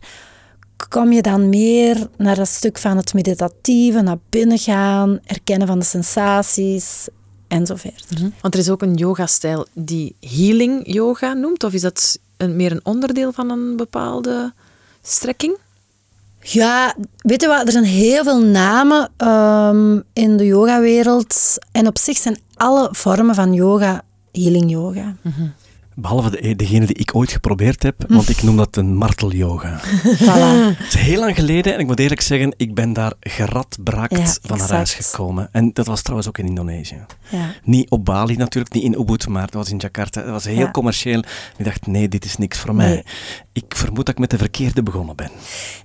kom 0.88 1.12
je 1.12 1.22
dan 1.22 1.48
meer 1.48 2.08
naar 2.16 2.36
dat 2.36 2.48
stuk 2.48 2.78
van 2.78 2.96
het 2.96 3.14
meditatieve, 3.14 4.00
naar 4.00 4.18
binnen 4.30 4.58
gaan, 4.58 5.18
erkennen 5.24 5.66
van 5.66 5.78
de 5.78 5.84
sensaties 5.84 7.08
en 7.48 7.66
zo 7.66 7.74
verder. 7.74 8.30
Want 8.40 8.54
er 8.54 8.60
is 8.60 8.70
ook 8.70 8.82
een 8.82 8.94
yogastijl 8.94 9.66
die 9.72 10.16
healing 10.20 10.92
yoga 10.92 11.32
noemt, 11.32 11.64
of 11.64 11.72
is 11.72 11.80
dat 11.80 12.18
een, 12.36 12.56
meer 12.56 12.72
een 12.72 12.84
onderdeel 12.84 13.32
van 13.32 13.50
een 13.50 13.76
bepaalde 13.76 14.52
strekking? 15.02 15.56
Ja, 16.52 16.94
weet 17.16 17.40
je 17.40 17.48
wat? 17.48 17.66
Er 17.66 17.72
zijn 17.72 17.84
heel 17.84 18.24
veel 18.24 18.40
namen 18.40 19.10
um, 19.18 20.02
in 20.12 20.36
de 20.36 20.46
yogawereld. 20.46 21.58
En 21.72 21.86
op 21.86 21.98
zich 21.98 22.16
zijn 22.16 22.38
alle 22.54 22.88
vormen 22.92 23.34
van 23.34 23.52
yoga 23.54 24.02
healing 24.32 24.70
yoga. 24.70 25.14
Mhm. 25.22 25.46
Behalve 25.98 26.30
de, 26.30 26.56
degene 26.56 26.86
die 26.86 26.96
ik 26.96 27.14
ooit 27.14 27.32
geprobeerd 27.32 27.82
heb, 27.82 28.04
want 28.08 28.28
ik 28.28 28.42
noem 28.42 28.56
dat 28.56 28.76
een 28.76 28.94
martelyoga. 28.96 29.80
Voilà. 30.22 30.76
Het 30.78 30.94
is 30.94 30.94
heel 30.94 31.20
lang 31.20 31.34
geleden 31.34 31.74
en 31.74 31.80
ik 31.80 31.86
moet 31.86 31.98
eerlijk 31.98 32.20
zeggen, 32.20 32.54
ik 32.56 32.74
ben 32.74 32.92
daar 32.92 33.12
geradbraakt 33.20 34.16
Ja, 34.18 34.48
van 34.48 34.58
naar 34.58 34.70
huis 34.70 34.94
gekomen. 34.94 35.48
En 35.52 35.70
dat 35.72 35.86
was 35.86 36.00
trouwens 36.02 36.28
ook 36.28 36.38
in 36.38 36.46
Indonesië. 36.46 37.04
Ja. 37.28 37.54
Niet 37.62 37.90
op 37.90 38.04
Bali 38.04 38.36
natuurlijk, 38.36 38.74
niet 38.74 38.82
in 38.84 39.00
Ubud, 39.00 39.28
maar 39.28 39.42
dat 39.44 39.54
was 39.54 39.70
in 39.70 39.76
Jakarta. 39.76 40.20
Dat 40.22 40.30
was 40.30 40.44
heel 40.44 40.56
Ja. 40.58 40.70
commercieel. 40.70 41.22
Ik 41.56 41.64
dacht, 41.64 41.86
nee, 41.86 42.08
dit 42.08 42.24
is 42.24 42.36
niks 42.36 42.58
voor 42.58 42.74
mij. 42.74 43.04
Ik 43.52 43.64
vermoed 43.68 44.06
dat 44.06 44.14
ik 44.14 44.18
met 44.20 44.30
de 44.30 44.38
verkeerde 44.38 44.82
begonnen 44.82 45.16
ben. 45.16 45.30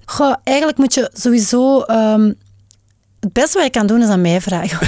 Goh, 0.06 0.36
eigenlijk 0.44 0.78
moet 0.78 0.94
je 0.94 1.10
sowieso... 1.14 1.82
ehm, 1.82 2.32
het 3.22 3.34
beste 3.34 3.58
wat 3.58 3.64
je 3.66 3.72
kan 3.72 3.88
doen 3.88 4.02
is 4.02 4.08
aan 4.08 4.22
mij 4.22 4.42
vragen. 4.42 4.80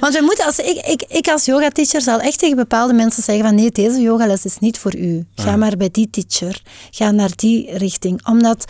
Want 0.00 0.14
we 0.14 0.20
moeten, 0.22 0.44
als 0.44 0.58
ik, 0.58 0.86
ik, 0.86 1.04
ik 1.08 1.28
als 1.28 1.44
yoga-teacher 1.44 2.00
zal 2.00 2.20
echt 2.20 2.38
tegen 2.38 2.56
bepaalde 2.56 2.92
mensen 2.92 3.22
zeggen 3.22 3.44
van 3.44 3.54
nee, 3.54 3.70
deze 3.70 4.00
yogales 4.00 4.44
is 4.44 4.58
niet 4.58 4.78
voor 4.78 4.96
u. 4.96 5.26
Ga 5.34 5.56
maar 5.56 5.76
bij 5.76 5.88
die 5.92 6.10
teacher. 6.10 6.62
Ga 6.90 7.10
naar 7.10 7.30
die 7.36 7.76
richting. 7.76 8.26
Omdat 8.26 8.64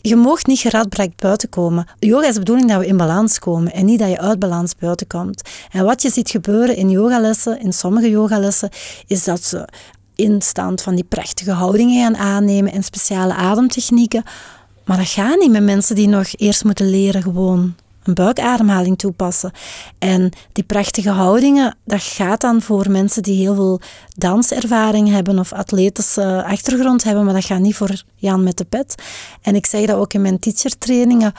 je 0.00 0.16
moogt 0.16 0.46
niet 0.46 0.58
geradbraakt 0.58 1.16
buiten 1.16 1.48
komen. 1.48 1.86
Yoga 1.98 2.26
is 2.26 2.32
de 2.32 2.38
bedoeling 2.38 2.68
dat 2.68 2.80
we 2.80 2.86
in 2.86 2.96
balans 2.96 3.38
komen 3.38 3.72
en 3.72 3.84
niet 3.84 3.98
dat 3.98 4.08
je 4.08 4.18
uit 4.18 4.38
balans 4.38 4.74
buiten 4.78 5.06
komt. 5.06 5.42
En 5.70 5.84
wat 5.84 6.02
je 6.02 6.10
ziet 6.10 6.30
gebeuren 6.30 6.76
in 6.76 6.90
yogalessen, 6.90 7.60
in 7.60 7.72
sommige 7.72 8.10
yogalessen, 8.10 8.70
is 9.06 9.24
dat 9.24 9.42
ze 9.44 9.68
instant 10.14 10.82
van 10.82 10.94
die 10.94 11.04
prachtige 11.04 11.50
houdingen 11.50 12.02
gaan 12.02 12.16
aannemen 12.16 12.72
en 12.72 12.82
speciale 12.82 13.34
ademtechnieken. 13.34 14.24
Maar 14.86 14.96
dat 14.96 15.08
gaat 15.08 15.38
niet 15.38 15.50
met 15.50 15.62
mensen 15.62 15.94
die 15.94 16.08
nog 16.08 16.28
eerst 16.36 16.64
moeten 16.64 16.90
leren 16.90 17.22
gewoon 17.22 17.74
een 18.06 18.14
buikademhaling 18.14 18.98
toepassen. 18.98 19.52
En 19.98 20.30
die 20.52 20.64
prachtige 20.64 21.10
houdingen, 21.10 21.76
dat 21.84 22.02
gaat 22.02 22.40
dan 22.40 22.62
voor 22.62 22.90
mensen 22.90 23.22
die 23.22 23.40
heel 23.40 23.54
veel 23.54 23.80
danservaring 24.14 25.08
hebben 25.08 25.38
of 25.38 25.52
atletische 25.52 26.44
achtergrond 26.44 27.04
hebben, 27.04 27.24
maar 27.24 27.34
dat 27.34 27.44
gaat 27.44 27.60
niet 27.60 27.76
voor 27.76 28.02
Jan 28.14 28.42
met 28.42 28.58
de 28.58 28.64
pet. 28.64 29.02
En 29.42 29.54
ik 29.54 29.66
zeg 29.66 29.86
dat 29.86 29.96
ook 29.96 30.12
in 30.12 30.20
mijn 30.20 30.38
teachertrainingen. 30.38 31.32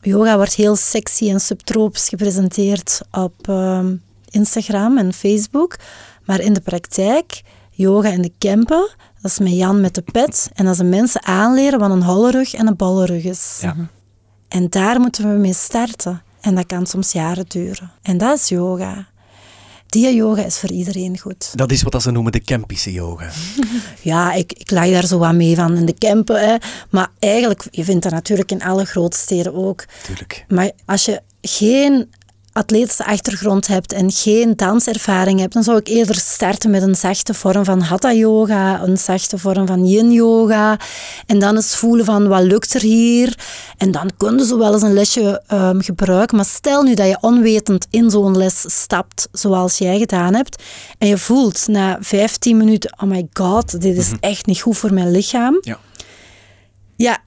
Yoga 0.00 0.36
wordt 0.36 0.54
heel 0.54 0.76
sexy 0.76 1.30
en 1.30 1.40
subtropisch 1.40 2.08
gepresenteerd 2.08 3.00
op 3.10 3.48
ehm, 3.48 3.94
Instagram 4.30 4.98
en 4.98 5.12
Facebook. 5.12 5.76
Maar 6.24 6.40
in 6.40 6.52
de 6.52 6.60
praktijk, 6.60 7.42
yoga 7.70 8.08
in 8.08 8.22
de 8.22 8.32
campen, 8.38 8.90
dat 9.22 9.30
is 9.30 9.38
met 9.38 9.52
Jan 9.52 9.80
met 9.80 9.94
de 9.94 10.02
pet. 10.02 10.50
En 10.54 10.64
dat 10.64 10.72
is 10.72 10.78
de 10.78 10.84
mensen 10.84 11.24
aanleren 11.24 11.78
wat 11.78 11.90
een 11.90 12.02
holle 12.02 12.30
rug 12.30 12.54
en 12.54 12.66
een 12.66 12.76
bolle 12.76 13.06
rug 13.06 13.24
is. 13.24 13.58
Ja. 13.60 13.76
En 14.48 14.68
daar 14.68 15.00
moeten 15.00 15.32
we 15.32 15.38
mee 15.38 15.54
starten. 15.54 16.22
En 16.40 16.54
dat 16.54 16.66
kan 16.66 16.86
soms 16.86 17.12
jaren 17.12 17.44
duren. 17.48 17.90
En 18.02 18.18
dat 18.18 18.38
is 18.38 18.48
yoga. 18.48 19.06
Die 19.86 20.14
yoga 20.14 20.44
is 20.44 20.58
voor 20.58 20.70
iedereen 20.70 21.18
goed. 21.18 21.50
Dat 21.54 21.70
is 21.70 21.82
wat 21.82 22.02
ze 22.02 22.10
noemen 22.10 22.32
de 22.32 22.40
Kempische 22.40 22.92
yoga. 22.92 23.30
Ja, 24.02 24.32
ik, 24.32 24.52
ik 24.52 24.70
lag 24.70 24.90
daar 24.90 25.06
zo 25.06 25.18
wat 25.18 25.34
mee 25.34 25.56
van 25.56 25.76
in 25.76 25.86
de 25.86 25.94
campen. 25.94 26.48
Hè. 26.48 26.56
Maar 26.90 27.08
eigenlijk, 27.18 27.66
je 27.70 27.84
vindt 27.84 28.02
dat 28.02 28.12
natuurlijk 28.12 28.50
in 28.50 28.62
alle 28.62 28.84
grootsteden 28.84 29.54
ook. 29.54 29.84
Tuurlijk. 30.02 30.44
Maar 30.48 30.70
als 30.84 31.04
je 31.04 31.22
geen 31.40 32.10
atletische 32.58 33.04
achtergrond 33.04 33.66
hebt 33.66 33.92
en 33.92 34.10
geen 34.10 34.56
danservaring 34.56 35.40
hebt, 35.40 35.52
dan 35.52 35.62
zou 35.62 35.78
ik 35.78 35.88
eerder 35.88 36.14
starten 36.14 36.70
met 36.70 36.82
een 36.82 36.94
zachte 36.94 37.34
vorm 37.34 37.64
van 37.64 37.80
hatha 37.80 38.12
yoga, 38.12 38.82
een 38.82 38.96
zachte 38.96 39.38
vorm 39.38 39.66
van 39.66 39.86
yin 39.86 40.12
yoga. 40.12 40.78
En 41.26 41.38
dan 41.38 41.56
eens 41.56 41.76
voelen 41.76 42.04
van 42.04 42.28
wat 42.28 42.42
lukt 42.42 42.74
er 42.74 42.80
hier. 42.80 43.38
En 43.76 43.90
dan 43.90 44.10
kun 44.16 44.38
je 44.38 44.46
zo 44.46 44.58
wel 44.58 44.72
eens 44.72 44.82
een 44.82 44.92
lesje 44.92 45.42
ehm, 45.46 45.80
gebruiken. 45.80 46.36
Maar 46.36 46.44
stel 46.44 46.82
nu 46.82 46.94
dat 46.94 47.06
je 47.06 47.18
onwetend 47.20 47.86
in 47.90 48.10
zo'n 48.10 48.36
les 48.36 48.64
stapt, 48.66 49.28
zoals 49.32 49.78
jij 49.78 49.98
gedaan 49.98 50.34
hebt, 50.34 50.62
en 50.98 51.08
je 51.08 51.18
voelt 51.18 51.68
na 51.68 51.98
15 52.00 52.56
minuten, 52.56 52.96
oh 53.02 53.08
my 53.08 53.28
god, 53.32 53.80
dit 53.80 53.96
is 53.96 54.12
echt 54.20 54.46
niet 54.46 54.60
goed 54.60 54.76
voor 54.76 54.92
mijn 54.92 55.10
lichaam. 55.10 55.58
Ja. 55.60 55.78
Ja, 56.96 57.18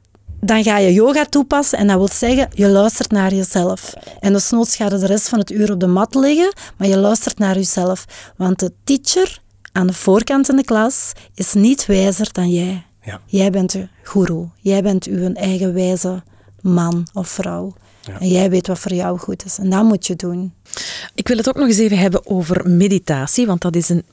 dan 0.42 0.64
ga 0.64 0.78
je 0.78 0.94
yoga 0.94 1.26
toepassen 1.26 1.78
en 1.78 1.88
dat 1.88 1.98
wil 1.98 2.10
zeggen, 2.12 2.50
je 2.54 2.68
luistert 2.68 3.12
naar 3.12 3.34
jezelf. 3.34 3.94
En 4.20 4.34
desnoods 4.34 4.76
ga 4.76 4.84
je 4.84 4.98
de 4.98 5.06
rest 5.06 5.30
van 5.30 5.40
het 5.40 5.52
uur 5.52 5.72
op 5.72 5.80
de 5.80 5.88
mat 5.88 6.16
liggen, 6.16 6.54
maar 6.78 6.88
je 6.88 6.98
luistert 6.98 7.38
naar 7.38 7.56
jezelf. 7.56 8.06
Want 8.36 8.60
de 8.60 8.72
teacher 8.84 9.40
aan 9.72 9.88
de 9.88 9.94
voorkant 9.94 10.50
in 10.50 10.56
de 10.56 10.64
klas 10.64 11.12
is 11.36 11.54
niet 11.54 11.86
wijzer 11.86 12.30
dan 12.32 12.50
jij. 12.50 12.86
Ja. 13.04 13.22
Jij 13.26 13.50
bent 13.50 13.72
de 13.72 13.88
guru. 14.04 14.50
Jij 14.58 14.82
bent 14.82 15.06
uw 15.06 15.34
eigen 15.34 15.74
wijze 15.74 16.24
man 16.62 17.08
of 17.14 17.28
vrouw. 17.28 17.74
Ja. 18.02 18.20
En 18.20 18.28
jij 18.28 18.50
weet 18.50 18.68
wat 18.68 18.80
voor 18.80 18.94
jou 18.94 19.20
goed 19.20 19.46
is. 19.46 19.58
En 19.58 19.70
dat 19.70 19.84
moet 19.84 20.08
je 20.08 20.16
doen. 20.16 20.54
Ik 21.16 21.28
wil 21.28 21.38
het 21.38 21.50
ook 21.50 21.56
nog 21.56 21.68
eens 21.68 21.78
even 21.78 21.98
hebben 21.98 22.26
over 22.26 22.70
meditatie, 22.70 23.46
want 23.46 23.62
dat 23.62 23.76
is 23.76 23.90
een 23.90 24.04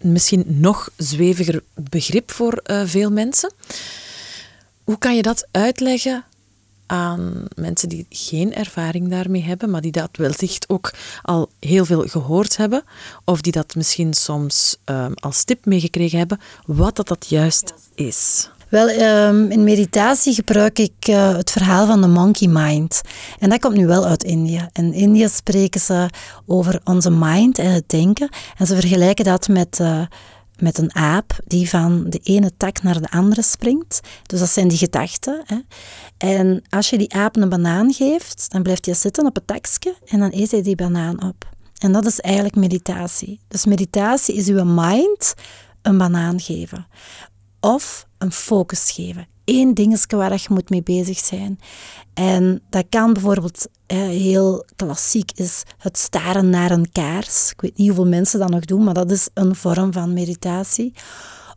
misschien 0.00 0.44
nog 0.46 0.90
zweviger 0.96 1.62
begrip 1.74 2.30
voor 2.30 2.52
eh, 2.52 2.82
veel 2.84 3.10
mensen. 3.10 3.52
Hoe 4.88 4.98
kan 4.98 5.16
je 5.16 5.22
dat 5.22 5.46
uitleggen 5.50 6.24
aan 6.86 7.44
mensen 7.54 7.88
die 7.88 8.06
geen 8.10 8.54
ervaring 8.54 9.08
daarmee 9.08 9.42
hebben, 9.42 9.70
maar 9.70 9.80
die 9.80 9.92
dat 9.92 10.08
wellicht 10.12 10.68
ook 10.68 10.92
al 11.22 11.48
heel 11.60 11.84
veel 11.84 12.00
gehoord 12.06 12.56
hebben, 12.56 12.82
of 13.24 13.40
die 13.40 13.52
dat 13.52 13.74
misschien 13.74 14.14
soms 14.14 14.76
ehm, 14.84 15.12
als 15.14 15.44
tip 15.44 15.64
meegekregen 15.64 16.18
hebben, 16.18 16.40
wat 16.66 16.96
dat, 16.96 17.08
dat 17.08 17.26
juist 17.28 17.74
is? 17.94 18.50
Wel, 18.68 18.88
um, 18.88 19.50
in 19.50 19.64
meditatie 19.64 20.34
gebruik 20.34 20.78
ik 20.78 21.08
uh, 21.08 21.36
het 21.36 21.50
verhaal 21.50 21.86
van 21.86 22.00
de 22.00 22.08
monkey 22.08 22.48
mind. 22.48 23.00
En 23.38 23.50
dat 23.50 23.60
komt 23.60 23.76
nu 23.76 23.86
wel 23.86 24.06
uit 24.06 24.24
India. 24.24 24.70
In 24.72 24.92
India 24.92 25.28
spreken 25.28 25.80
ze 25.80 26.08
over 26.46 26.80
onze 26.84 27.10
mind 27.10 27.58
en 27.58 27.70
het 27.70 27.88
denken. 27.88 28.28
En 28.56 28.66
ze 28.66 28.74
vergelijken 28.74 29.24
dat 29.24 29.48
met, 29.48 29.78
uh, 29.80 30.02
met 30.60 30.78
een 30.78 30.94
aap 30.94 31.38
die 31.46 31.68
van 31.68 32.04
de 32.08 32.18
ene 32.22 32.50
tak 32.56 32.82
naar 32.82 33.00
de 33.00 33.10
andere 33.10 33.42
springt. 33.42 34.00
Dus 34.26 34.38
dat 34.38 34.48
zijn 34.48 34.68
die 34.68 34.78
gedachten. 34.78 35.42
Hè. 35.46 35.58
En 36.16 36.62
als 36.68 36.90
je 36.90 36.98
die 36.98 37.14
aap 37.14 37.36
een 37.36 37.48
banaan 37.48 37.92
geeft, 37.92 38.50
dan 38.50 38.62
blijft 38.62 38.84
hij 38.86 38.94
zitten 38.94 39.26
op 39.26 39.34
het 39.34 39.46
takje 39.46 39.94
en 40.04 40.18
dan 40.18 40.30
eet 40.32 40.50
hij 40.50 40.62
die 40.62 40.76
banaan 40.76 41.24
op. 41.24 41.48
En 41.78 41.92
dat 41.92 42.06
is 42.06 42.20
eigenlijk 42.20 42.56
meditatie. 42.56 43.40
Dus 43.48 43.64
meditatie 43.64 44.34
is 44.34 44.48
uw 44.48 44.64
mind 44.64 45.34
een 45.82 45.98
banaan 45.98 46.40
geven. 46.40 46.86
Of 47.60 48.06
een 48.18 48.32
focus 48.32 48.90
geven. 48.90 49.26
Eén 49.48 49.74
dingetje 49.74 50.16
waar 50.16 50.32
je 50.32 50.46
moet 50.48 50.70
mee 50.70 50.82
bezig 50.82 51.18
zijn. 51.18 51.58
En 52.14 52.62
dat 52.70 52.84
kan 52.88 53.12
bijvoorbeeld 53.12 53.66
eh, 53.86 53.98
heel 53.98 54.64
klassiek 54.76 55.30
is 55.34 55.62
het 55.78 55.98
staren 55.98 56.50
naar 56.50 56.70
een 56.70 56.92
kaars. 56.92 57.50
Ik 57.50 57.60
weet 57.60 57.76
niet 57.76 57.86
hoeveel 57.86 58.06
mensen 58.06 58.38
dat 58.38 58.50
nog 58.50 58.64
doen, 58.64 58.84
maar 58.84 58.94
dat 58.94 59.10
is 59.10 59.28
een 59.34 59.54
vorm 59.54 59.92
van 59.92 60.12
meditatie. 60.12 60.92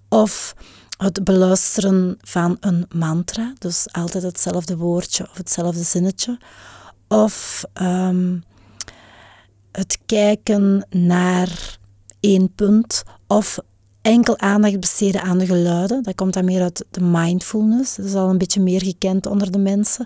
Of 0.10 0.56
het 0.98 1.24
beluisteren 1.24 2.18
van 2.22 2.58
een 2.60 2.86
mantra, 2.96 3.54
dus 3.58 3.88
altijd 3.92 4.24
hetzelfde 4.24 4.78
woordje 4.78 5.28
of 5.30 5.38
hetzelfde 5.38 5.84
zinnetje. 5.84 6.40
Of 7.08 7.64
ehm, 7.74 8.38
het 9.72 10.00
kijken 10.06 10.88
naar 10.90 11.78
één 12.20 12.54
punt 12.56 13.04
of 13.28 13.60
enkel 14.02 14.38
aandacht 14.38 14.80
besteden 14.80 15.22
aan 15.22 15.38
de 15.38 15.46
geluiden. 15.46 16.04
Dat 16.04 16.16
komt 16.16 16.34
dan 16.34 16.46
meer 16.46 16.62
uit 16.62 16.86
de 16.92 17.02
mindfulness. 17.02 17.96
Dat 17.96 18.06
is 18.06 18.14
al 18.14 18.30
een 18.30 18.38
beetje 18.38 18.62
meer 18.62 18.84
gekend 18.84 19.26
onder 19.26 19.52
de 19.52 19.58
mensen. 19.58 20.06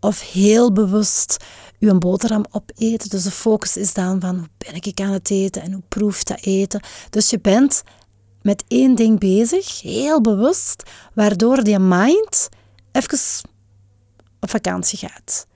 Of 0.00 0.32
heel 0.32 0.72
bewust 0.72 1.44
uw 1.78 1.98
boterham 1.98 2.44
opeten. 2.50 3.10
Dus 3.10 3.22
de 3.22 3.30
focus 3.30 3.76
is 3.76 3.94
dan 3.94 4.20
van 4.20 4.36
hoe 4.36 4.48
ben 4.58 4.74
ik 4.74 5.00
aan 5.00 5.12
het 5.12 5.30
eten 5.30 5.62
en 5.62 5.72
hoe 5.72 5.82
proeft 5.88 6.28
dat 6.28 6.40
eten. 6.40 6.80
Dus 7.10 7.30
je 7.30 7.38
bent 7.40 7.82
met 8.42 8.64
één 8.68 8.94
ding 8.94 9.18
bezig, 9.18 9.80
heel 9.80 10.20
bewust, 10.20 10.82
waardoor 11.14 11.64
die 11.64 11.78
mind 11.78 12.48
even 12.92 13.18
op 14.40 14.50
vakantie 14.50 14.98
gaat. 14.98 15.46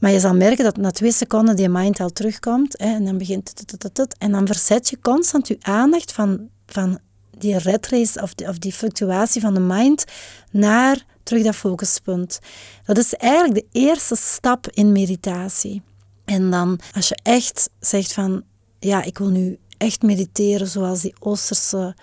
Maar 0.00 0.10
je 0.10 0.20
zal 0.20 0.34
merken 0.34 0.64
dat 0.64 0.76
na 0.76 0.90
twee 0.90 1.12
seconden 1.12 1.56
die 1.56 1.68
mind 1.68 2.00
al 2.00 2.10
terugkomt 2.10 2.78
hè, 2.78 2.94
en 2.94 3.04
dan 3.04 3.18
begint 3.18 3.54
het, 3.92 4.18
en 4.18 4.32
dan 4.32 4.46
verzet 4.46 4.88
je 4.88 4.98
constant 5.00 5.48
je 5.48 5.56
aandacht 5.60 6.12
van, 6.12 6.48
van 6.72 6.98
die 7.38 7.58
red 7.58 7.88
race 7.88 8.22
of 8.22 8.34
die, 8.58 8.72
fluctuatie 8.72 9.40
van 9.40 9.54
de 9.54 9.60
mind 9.60 10.04
naar 10.50 11.04
terug 11.22 11.42
dat 11.42 11.56
focuspunt. 11.56 12.38
Dat 12.84 12.98
is 12.98 13.14
eigenlijk 13.14 13.54
de 13.54 13.80
eerste 13.80 14.16
stap 14.16 14.66
in 14.70 14.92
meditatie. 14.92 15.82
En 16.24 16.50
dan 16.50 16.80
als 16.94 17.08
je 17.08 17.18
echt 17.22 17.70
zegt 17.80 18.12
van 18.12 18.42
ja, 18.78 19.02
ik 19.02 19.18
wil 19.18 19.28
nu 19.28 19.58
echt 19.78 20.02
mediteren 20.02 20.68
zoals 20.68 21.00
die 21.00 21.14
Oosterse 21.18 21.96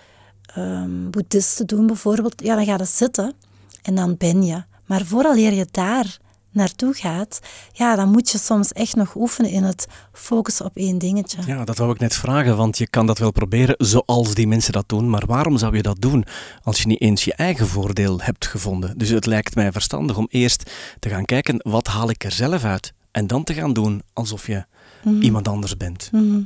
um, 0.58 1.10
boeddhisten 1.10 1.66
doen 1.66 1.86
bijvoorbeeld, 1.86 2.42
ja, 2.42 2.54
dan 2.54 2.64
ga 2.64 2.76
je 2.76 2.84
zitten 2.84 3.34
en 3.82 3.94
dan 3.94 4.16
ben 4.16 4.42
je. 4.42 4.62
Maar 4.84 5.04
vooral 5.04 5.34
leer 5.34 5.52
je 5.52 5.66
daar 5.70 6.18
naartoe 6.56 6.94
gaat, 6.94 7.40
ja, 7.72 7.96
dan 7.96 8.10
moet 8.10 8.30
je 8.30 8.38
soms 8.38 8.72
echt 8.72 8.96
nog 8.96 9.14
oefenen 9.14 9.50
in 9.50 9.62
het 9.62 9.86
focussen 10.12 10.64
op 10.64 10.76
één 10.76 10.98
dingetje. 10.98 11.38
Ja, 11.46 11.64
dat 11.64 11.78
wou 11.78 11.92
ik 11.92 11.98
net 11.98 12.14
vragen, 12.14 12.56
want 12.56 12.78
je 12.78 12.88
kan 12.88 13.06
dat 13.06 13.18
wel 13.18 13.30
proberen 13.30 13.74
zoals 13.78 14.34
die 14.34 14.46
mensen 14.46 14.72
dat 14.72 14.88
doen, 14.88 15.10
maar 15.10 15.26
waarom 15.26 15.58
zou 15.58 15.76
je 15.76 15.82
dat 15.82 16.00
doen 16.00 16.24
als 16.62 16.80
je 16.80 16.86
niet 16.86 17.00
eens 17.00 17.24
je 17.24 17.34
eigen 17.34 17.66
voordeel 17.66 18.20
hebt 18.20 18.46
gevonden? 18.46 18.98
Dus 18.98 19.08
het 19.08 19.26
lijkt 19.26 19.54
mij 19.54 19.72
verstandig 19.72 20.16
om 20.16 20.26
eerst 20.30 20.70
te 20.98 21.08
gaan 21.08 21.24
kijken, 21.24 21.60
wat 21.62 21.86
haal 21.86 22.10
ik 22.10 22.24
er 22.24 22.32
zelf 22.32 22.64
uit? 22.64 22.92
En 23.10 23.26
dan 23.26 23.44
te 23.44 23.54
gaan 23.54 23.72
doen 23.72 24.02
alsof 24.12 24.46
je 24.46 24.64
mhm. 25.04 25.20
iemand 25.20 25.48
anders 25.48 25.76
bent. 25.76 26.08
Mhm. 26.12 26.40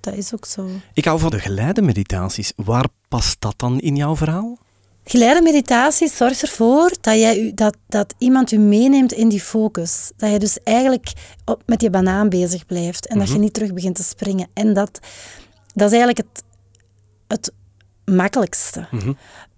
Dat 0.00 0.14
is 0.14 0.34
ook 0.34 0.44
zo. 0.44 0.68
Ik 0.92 1.04
hou 1.04 1.18
van 1.18 1.30
de 1.30 1.40
geleide 1.40 1.82
meditaties. 1.82 2.52
Waar 2.56 2.86
past 3.08 3.40
dat 3.40 3.54
dan 3.56 3.80
in 3.80 3.96
jouw 3.96 4.16
verhaal? 4.16 4.58
Geleide 5.04 5.42
meditatie 5.42 6.08
zorgt 6.08 6.42
ervoor 6.42 6.92
dat, 7.00 7.14
jij, 7.14 7.52
dat, 7.54 7.76
dat 7.86 8.14
iemand 8.18 8.52
u 8.52 8.58
meeneemt 8.58 9.12
in 9.12 9.28
die 9.28 9.40
focus. 9.40 10.12
Dat 10.16 10.30
je 10.30 10.38
dus 10.38 10.58
eigenlijk 10.62 11.12
op, 11.44 11.62
met 11.66 11.82
je 11.82 11.90
banaan 11.90 12.28
bezig 12.28 12.66
blijft 12.66 13.06
en 13.06 13.18
dat 13.18 13.26
je 13.26 13.32
mhm. 13.32 13.42
niet 13.42 13.54
terug 13.54 13.72
begint 13.72 13.94
te 13.94 14.02
springen. 14.02 14.48
En 14.52 14.72
dat, 14.72 15.00
dat 15.74 15.92
is 15.92 15.98
eigenlijk 15.98 16.18
het, 16.18 16.44
het 17.26 17.52
makkelijkste. 18.14 18.86
Mhm. 18.90 19.12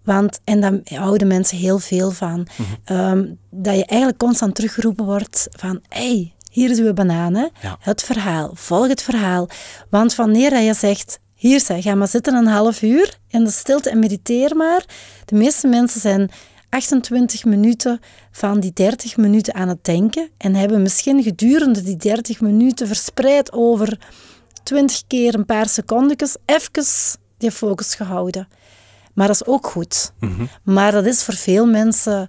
Want, 0.05 0.41
en 0.45 0.61
daar 0.61 0.81
houden 0.85 1.29
mensen 1.29 1.59
heel 1.59 1.79
veel 1.79 2.11
van, 2.11 2.47
mhm. 2.57 2.71
ehm, 2.85 3.27
dat 3.51 3.75
je 3.75 3.85
eigenlijk 3.85 4.19
constant 4.19 4.55
teruggeroepen 4.55 5.05
wordt 5.05 5.49
van 5.51 5.81
hey, 5.89 6.35
hier 6.51 6.71
is 6.71 6.79
uw 6.79 6.93
banaan, 6.93 7.51
het 7.81 8.03
verhaal, 8.03 8.51
volg 8.55 8.89
het 8.89 9.03
verhaal. 9.03 9.49
Want 9.91 10.15
wanneer 10.15 10.61
je 10.61 10.75
zegt, 10.75 11.19
hier 11.37 11.61
zeg, 11.61 11.83
ga 11.83 11.95
maar 11.95 12.09
zitten 12.09 12.35
een 12.35 12.47
half 12.47 12.83
uur 12.83 13.19
in 13.29 13.45
de 13.45 13.51
stilte 13.51 13.91
en 13.91 13.99
mediteer 13.99 14.57
maar. 14.57 14.85
De 15.25 15.35
meeste 15.35 15.67
mensen 15.67 16.01
zijn 16.01 16.31
28 16.69 17.45
minuten 17.45 18.01
van 18.31 18.61
die 18.61 18.73
30 18.73 19.17
minuten 19.17 19.55
aan 19.55 19.69
het 19.69 19.85
denken 19.85 20.31
en 20.37 20.55
hebben 20.55 20.83
misschien 20.83 21.23
gedurende 21.23 21.83
die 21.83 21.97
30 21.97 22.41
minuten 22.41 22.87
verspreid 22.87 23.53
over 23.53 23.99
20 24.63 25.03
keer 25.07 25.35
een 25.35 25.47
paar 25.47 25.69
secondjes 25.69 26.37
even 26.45 26.85
die 27.39 27.51
focus 27.51 27.95
gehouden. 27.95 28.49
Maar 29.15 29.27
dat 29.27 29.37
is 29.37 29.47
ook 29.47 29.67
goed. 29.67 30.13
Mhm. 30.21 30.47
Maar 30.63 30.93
dat 30.93 31.07
is 31.07 31.23
voor 31.23 31.35
veel 31.35 31.67
mensen 31.67 32.29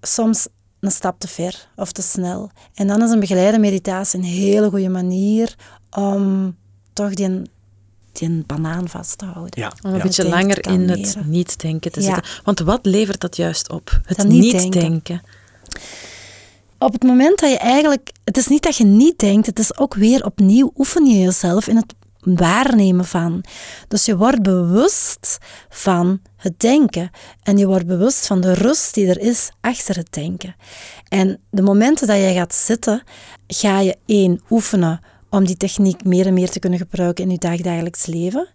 soms 0.00 0.48
een 0.80 0.90
stap 0.90 1.20
te 1.20 1.28
ver 1.28 1.68
of 1.76 1.92
te 1.92 2.02
snel. 2.02 2.50
En 2.74 2.86
dan 2.86 3.02
is 3.02 3.10
een 3.10 3.20
begeleide 3.20 3.58
meditatie 3.58 4.18
een 4.18 4.24
hele 4.24 4.70
goede 4.70 4.88
manier 4.88 5.54
om 5.90 6.56
toch 6.92 7.14
die 7.14 7.42
die 8.20 8.28
een 8.28 8.44
banaan 8.46 8.88
vast 8.88 9.18
te 9.18 9.24
houden. 9.24 9.60
Ja. 9.60 9.72
Om 9.82 9.94
een 9.94 10.00
beetje 10.00 10.28
langer 10.28 10.66
in 10.68 10.88
het 10.88 11.16
niet-denken 11.24 11.92
te 11.92 12.02
zitten. 12.02 12.24
Want 12.44 12.58
wat 12.58 12.86
levert 12.86 13.20
dat 13.20 13.36
juist 13.36 13.70
op? 13.70 14.00
Het 14.04 14.24
niet-denken. 14.24 15.22
op 16.78 16.92
het 16.92 17.02
moment 17.02 17.38
dat 17.38 17.50
je 17.50 17.58
eigenlijk... 17.58 18.10
Het 18.24 18.36
is 18.36 18.46
niet 18.46 18.62
dat 18.62 18.76
je 18.76 18.84
niet 18.84 19.18
denkt, 19.18 19.46
het 19.46 19.58
is 19.58 19.78
ook 19.78 19.94
weer 19.94 20.24
opnieuw 20.24 20.72
oefen 20.76 21.06
je 21.06 21.18
jezelf 21.18 21.66
in 21.68 21.76
het 21.76 21.94
waarnemen 22.20 23.04
van. 23.04 23.44
Dus 23.88 24.04
je 24.04 24.16
wordt 24.16 24.42
bewust 24.42 25.38
van 25.68 26.20
het 26.36 26.60
denken. 26.60 27.10
En 27.42 27.58
je 27.58 27.66
wordt 27.66 27.86
bewust 27.86 28.26
van 28.26 28.40
de 28.40 28.52
rust 28.52 28.94
die 28.94 29.06
er 29.06 29.20
is 29.20 29.50
achter 29.60 29.96
het 29.96 30.12
denken. 30.12 30.56
En 31.08 31.40
de 31.50 31.62
momenten 31.62 32.06
dat 32.06 32.16
je 32.16 32.32
gaat 32.32 32.54
zitten, 32.54 33.02
ga 33.46 33.80
je 33.80 33.96
één 34.06 34.40
oefenen 34.50 35.00
om 35.30 35.44
die 35.46 35.56
techniek 35.56 36.04
meer 36.04 36.26
en 36.26 36.34
meer 36.34 36.50
te 36.50 36.58
kunnen 36.58 36.78
gebruiken 36.78 37.24
in 37.24 37.30
je 37.30 37.38
dagdagelijks 37.38 38.06
leven. 38.06 38.48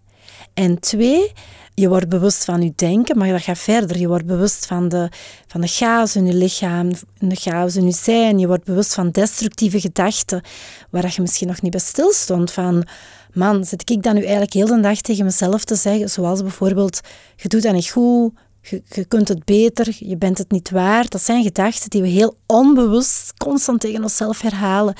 En 0.54 0.78
twee, 0.80 1.32
je 1.74 1.88
wordt 1.88 2.08
bewust 2.08 2.44
van 2.44 2.62
je 2.62 2.72
denken, 2.76 3.18
maar 3.18 3.28
dat 3.28 3.42
gaat 3.42 3.58
verder. 3.58 3.98
Je 3.98 4.08
wordt 4.08 4.26
bewust 4.26 4.66
van 4.66 4.88
de, 4.88 5.08
van 5.46 5.60
de 5.60 5.66
chaos 5.66 6.16
in 6.16 6.26
je 6.26 6.34
lichaam, 6.34 6.90
de 7.18 7.34
chaos 7.34 7.76
in 7.76 7.84
je 7.84 7.92
zijn. 7.92 8.38
Je 8.38 8.46
wordt 8.46 8.64
bewust 8.64 8.94
van 8.94 9.10
destructieve 9.10 9.80
gedachten, 9.80 10.42
waar 10.90 11.12
je 11.14 11.20
misschien 11.20 11.48
nog 11.48 11.62
niet 11.62 11.70
bij 11.70 11.80
stilstond. 11.80 12.50
Van, 12.50 12.86
man, 13.32 13.64
zit 13.64 13.90
ik 13.90 14.02
dan 14.02 14.14
nu 14.14 14.20
eigenlijk 14.20 14.52
heel 14.52 14.66
de 14.66 14.80
dag 14.80 15.00
tegen 15.00 15.24
mezelf 15.24 15.64
te 15.64 15.74
zeggen, 15.74 16.10
zoals 16.10 16.42
bijvoorbeeld, 16.42 17.00
je 17.36 17.48
doet 17.48 17.62
dat 17.62 17.72
niet 17.72 17.88
goed, 17.88 18.32
je, 18.60 18.82
je, 18.88 19.04
kunt 19.04 19.28
het 19.28 19.44
beter, 19.44 19.96
je 19.98 20.16
bent 20.16 20.38
het 20.38 20.50
niet 20.50 20.70
waard. 20.70 21.10
Dat 21.10 21.22
zijn 21.22 21.42
gedachten 21.42 21.90
die 21.90 22.02
we 22.02 22.08
heel 22.08 22.36
onbewust 22.46 23.32
constant 23.36 23.80
tegen 23.80 24.02
onszelf 24.02 24.40
herhalen 24.40 24.94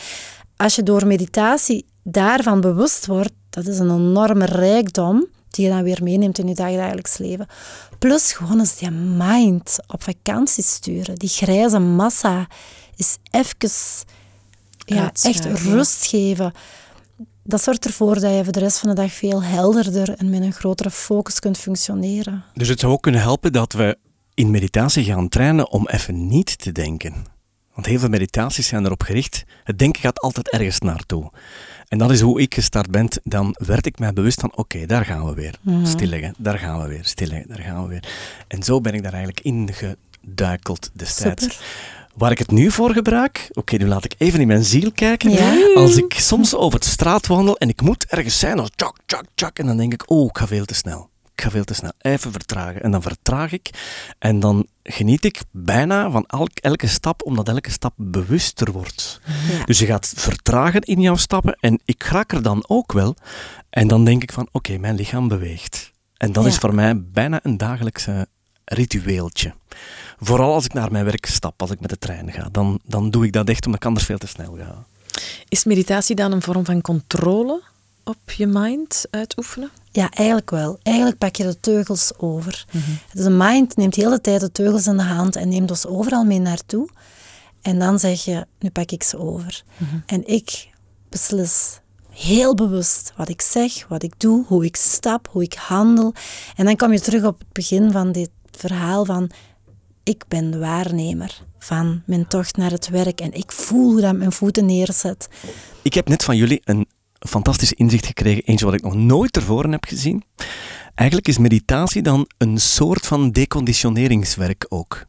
als 0.57 0.75
je 0.75 0.83
door 0.83 1.07
meditatie 1.07 1.87
daarvan 2.03 2.61
bewust 2.61 3.07
wordt, 3.07 3.33
dat 3.51 3.67
is 3.67 3.79
een 3.79 3.91
enorme 3.91 4.45
rijkdom 4.45 5.27
die 5.51 5.65
je 5.65 5.71
dan 5.71 5.83
weer 5.83 6.03
meeneemt 6.03 6.39
in 6.39 6.49
je 6.49 6.55
dagelijks 6.55 7.19
leven. 7.19 7.47
Plus 7.99 8.33
gewoon 8.33 8.59
eens 8.59 8.77
die 8.77 8.91
mind 8.91 9.79
op 9.87 10.03
vakantie 10.03 10.65
sturen. 10.65 11.15
Die 11.15 11.29
grijze 11.29 11.79
massa 11.79 12.47
is 12.97 13.17
even 13.31 13.71
ja, 14.79 15.11
echt 15.23 15.45
rust 15.45 16.07
geven. 16.07 16.53
Dat 17.43 17.63
zorgt 17.63 17.85
ervoor 17.85 18.21
dat 18.21 18.35
je 18.35 18.45
voor 18.45 18.53
de 18.53 18.59
rest 18.59 18.79
van 18.79 18.89
de 18.89 18.95
dag 18.95 19.13
veel 19.13 19.43
helderder 19.43 20.15
en 20.15 20.31
met 20.31 20.43
een 20.43 20.53
grotere 20.53 20.91
focus 20.91 21.39
kunt 21.39 21.59
functioneren. 21.59 22.45
Dus 22.55 22.69
het 22.69 22.81
zou 22.81 22.93
ook 22.93 23.03
kunnen 23.03 23.21
helpen 23.21 23.53
dat 23.53 23.73
we 23.73 23.99
in 24.35 24.51
meditatie 24.51 25.05
gaan 25.05 25.29
trainen 25.29 25.71
om 25.71 25.89
even 25.89 26.27
niet 26.29 26.59
te 26.59 26.73
denken. 26.73 27.36
Want 27.77 27.89
heel 27.89 27.99
veel 27.99 28.09
meditaties 28.09 28.67
zijn 28.67 28.85
erop 28.85 29.03
gericht. 29.03 29.45
Het 29.65 29.79
denken 29.79 30.01
gaat 30.01 30.21
altijd 30.21 30.51
ergens 30.51 30.79
naartoe. 30.79 31.31
En 31.89 31.99
dat 31.99 32.11
is 32.11 32.21
hoe 32.21 32.41
ik 32.41 32.55
gestart 32.55 32.91
ben. 32.91 33.09
Dan 33.25 33.57
werd 33.67 33.87
ik 33.87 33.99
mij 33.99 34.13
bewust 34.13 34.41
van, 34.41 34.57
oké, 34.57 34.87
daar 34.87 35.05
gaan 35.05 35.27
we 35.27 35.35
weer. 35.35 35.55
Mm. 35.61 35.87
Stilleggen, 35.87 36.35
daar 36.39 36.59
gaan 36.59 36.83
we 36.83 36.89
weer. 36.89 37.05
Stilleggen, 37.05 37.49
daar 37.49 37.61
gaan 37.61 37.83
we 37.83 37.89
weer. 37.89 38.09
En 38.49 38.63
zo 38.63 38.81
ben 38.81 38.95
ik 38.95 39.03
daar 39.03 39.13
eigenlijk 39.13 39.45
ingeduikeld 39.45 40.91
destijds. 40.93 41.43
Super. 41.43 41.59
Waar 42.15 42.31
ik 42.31 42.39
het 42.39 42.51
nu 42.51 42.71
voor 42.71 42.93
gebruik, 42.93 43.49
oké, 43.53 43.77
nu 43.77 43.87
laat 43.87 44.05
ik 44.05 44.15
even 44.19 44.41
in 44.41 44.47
mijn 44.47 44.65
ziel 44.65 44.93
kijken. 44.93 45.39
Als 45.75 45.97
ik 45.97 46.13
soms 46.13 46.55
over 46.55 46.81
de 46.81 46.87
straat 46.87 47.27
wandel 47.27 47.57
en 47.57 47.69
ik 47.69 47.81
moet 47.81 48.07
ergens 48.07 48.39
zijn, 48.39 48.59
als 48.59 48.71
tjak, 48.75 48.97
tjak, 49.07 49.25
tjak, 49.35 49.59
en 49.59 49.67
dan 49.67 49.77
denk 49.77 49.93
ik, 49.93 50.11
oh, 50.11 50.25
ik 50.25 50.39
ga 50.39 50.47
veel 50.47 50.65
te 50.65 50.75
snel. 50.75 51.09
Ik 51.37 51.43
ga 51.43 51.51
veel 51.51 51.65
te 51.65 51.75
snel, 51.75 51.93
even 51.99 52.33
vertragen. 52.33 52.83
En 52.83 52.91
dan 52.91 53.03
vertraag 53.03 53.53
ik 53.53 53.71
en 54.19 54.41
dan 54.41 54.67
geniet 54.83 55.25
ik 55.25 55.41
bijna 55.51 56.11
van 56.11 56.27
elke 56.55 56.87
stap, 56.87 57.23
omdat 57.25 57.49
elke 57.49 57.71
stap 57.71 57.93
bewuster 57.97 58.73
wordt. 58.73 59.21
Dus 59.65 59.79
je 59.79 59.87
gaat 59.87 60.13
vertragen 60.17 60.81
in 60.81 61.01
jouw 61.01 61.17
stappen 61.17 61.57
en 61.61 61.81
ik 61.85 62.03
raak 62.03 62.33
er 62.33 62.43
dan 62.43 62.65
ook 62.69 62.93
wel. 62.93 63.17
En 63.71 63.89
dan 63.89 64.05
denk 64.05 64.23
ik 64.23 64.33
van, 64.33 64.49
oké, 64.53 64.79
mijn 64.79 64.95
lichaam 64.95 65.29
beweegt. 65.29 65.91
En 66.17 66.33
dat 66.33 66.47
is 66.47 66.57
voor 66.57 66.75
mij 66.75 67.03
bijna 67.03 67.41
een 67.43 67.57
dagelijkse 67.57 68.27
ritueeltje. 68.65 69.55
Vooral 70.19 70.55
als 70.55 70.65
ik 70.65 70.73
naar 70.73 70.93
mijn 70.93 71.05
werk 71.05 71.27
stap, 71.27 71.61
als 71.61 71.71
ik 71.71 71.81
met 71.81 71.91
de 71.91 71.99
trein 71.99 72.33
ga. 72.33 72.49
Dan, 72.53 72.81
dan 72.85 73.11
doe 73.11 73.25
ik 73.25 73.33
dat 73.33 73.49
echt 73.49 73.67
omdat 73.67 73.81
ik 73.81 73.87
anders 73.87 74.07
veel 74.07 74.19
te 74.19 74.27
snel 74.27 74.57
ga. 74.59 74.85
Is 75.49 75.65
meditatie 75.65 76.17
dan 76.17 76.33
een 76.33 76.43
vorm 76.43 76.65
van 76.65 76.81
controle 76.81 77.63
op 78.07 78.31
je 78.31 78.47
mind 78.47 79.05
uitoefenen? 79.11 79.71
Ja, 79.91 80.11
eigenlijk 80.11 80.51
wel. 80.51 80.79
Eigenlijk 80.83 81.19
pak 81.19 81.37
je 81.37 81.43
de 81.43 81.61
teugels 81.61 82.13
over. 82.19 82.65
Mm 82.71 82.83
Dus 83.13 83.25
de 83.25 83.31
mind 83.31 83.77
neemt 83.77 83.95
de 83.95 84.01
hele 84.01 84.21
tijd 84.21 84.41
de 84.41 84.53
teugels 84.53 84.87
in 84.87 84.97
de 84.97 85.03
hand 85.03 85.37
en 85.37 85.49
neemt 85.49 85.71
ons 85.71 85.87
overal 85.87 86.25
mee 86.25 86.39
naartoe. 86.39 86.89
En 87.63 87.79
dan 87.79 87.99
zeg 87.99 88.25
je, 88.25 88.47
nu 88.59 88.71
pak 88.71 88.91
ik 88.91 89.03
ze 89.03 89.19
over. 89.19 89.63
Mhm. 89.77 89.97
En 90.07 90.27
ik 90.27 90.69
beslis 91.09 91.81
heel 92.11 92.55
bewust 92.55 93.13
wat 93.17 93.29
ik 93.29 93.43
zeg, 93.43 93.87
wat 93.89 94.03
ik 94.03 94.13
doe, 94.17 94.45
hoe 94.47 94.65
ik 94.65 94.77
stap, 94.77 95.29
hoe 95.31 95.43
ik 95.43 95.55
handel. 95.55 96.15
En 96.57 96.65
dan 96.65 96.77
kom 96.77 96.93
je 96.93 97.01
terug 97.01 97.25
op 97.25 97.39
het 97.39 97.53
begin 97.53 97.93
van 97.93 98.13
dit 98.13 98.31
verhaal 98.51 99.05
van 99.05 99.31
ik 100.03 100.25
ben 100.29 100.51
de 100.51 100.59
waarnemer 100.59 101.43
van 101.59 102.03
mijn 102.07 102.29
tocht 102.29 102.57
naar 102.57 102.71
het 102.71 102.89
werk 102.89 103.21
en 103.21 103.33
ik 103.33 103.53
voel 103.53 103.91
hoe 103.93 104.01
dat 104.01 104.17
mijn 104.17 104.33
voeten 104.33 104.67
neerzet. 104.67 105.29
Ik 105.83 105.95
heb 105.95 106.09
net 106.09 106.25
van 106.25 106.37
jullie 106.37 106.61
een 106.65 106.87
fantastisch 107.19 107.73
inzicht 107.73 108.07
gekregen, 108.07 108.43
eentje 108.45 108.65
wat 108.65 108.75
ik 108.75 108.83
nog 108.83 108.95
nooit 108.95 109.33
tevoren 109.33 109.73
heb 109.73 109.85
gezien. 109.85 110.25
Eigenlijk 110.95 111.29
is 111.29 111.39
meditatie 111.39 112.03
dan 112.03 112.27
een 112.39 112.59
soort 112.59 113.07
van 113.07 113.31
deconditioneringswerk 113.31 114.67
ook. 114.69 115.07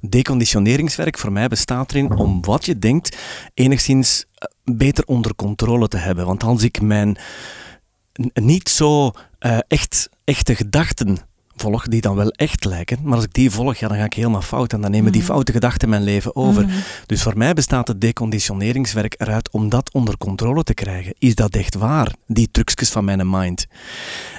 Deconditioneringswerk 0.00 1.18
voor 1.18 1.32
mij 1.32 1.48
bestaat 1.48 1.90
erin 1.90 2.16
om 2.16 2.44
wat 2.44 2.64
je 2.64 2.78
denkt 2.78 3.16
enigszins 3.54 4.24
eh, 4.34 4.74
beter 4.76 5.04
onder 5.04 5.34
controle 5.34 5.88
te 5.88 5.96
hebben. 5.96 6.26
Want 6.26 6.42
als 6.42 6.62
ik 6.62 6.80
mijn 6.80 7.16
niet 8.34 8.68
zo 8.68 9.10
uh, 9.40 9.58
echt, 9.68 10.08
echte 10.24 10.54
gedachten 10.54 11.18
volg, 11.56 11.88
die 11.88 12.00
dan 12.00 12.16
wel 12.16 12.30
echt 12.30 12.64
lijken. 12.64 12.98
Maar 13.02 13.14
als 13.14 13.24
ik 13.24 13.32
die 13.32 13.50
volg, 13.50 13.76
ja, 13.76 13.88
dan 13.88 13.96
ga 13.96 14.04
ik 14.04 14.14
helemaal 14.14 14.42
fout. 14.42 14.72
En 14.72 14.80
dan 14.80 14.90
nemen 14.90 15.12
die 15.12 15.20
mhm. 15.20 15.30
foute 15.30 15.52
gedachten 15.52 15.88
mijn 15.88 16.02
leven 16.02 16.36
over. 16.36 16.66
Mhm. 16.66 16.76
Dus 17.06 17.22
voor 17.22 17.36
mij 17.36 17.54
bestaat 17.54 17.88
het 17.88 18.00
deconditioneringswerk 18.00 19.14
eruit 19.18 19.50
om 19.50 19.68
dat 19.68 19.92
onder 19.92 20.18
controle 20.18 20.62
te 20.62 20.74
krijgen. 20.74 21.14
Is 21.18 21.34
dat 21.34 21.54
echt 21.54 21.74
waar? 21.74 22.14
Die 22.26 22.48
trucjes 22.50 22.90
van 22.90 23.04
mijn 23.04 23.30
mind. 23.30 23.66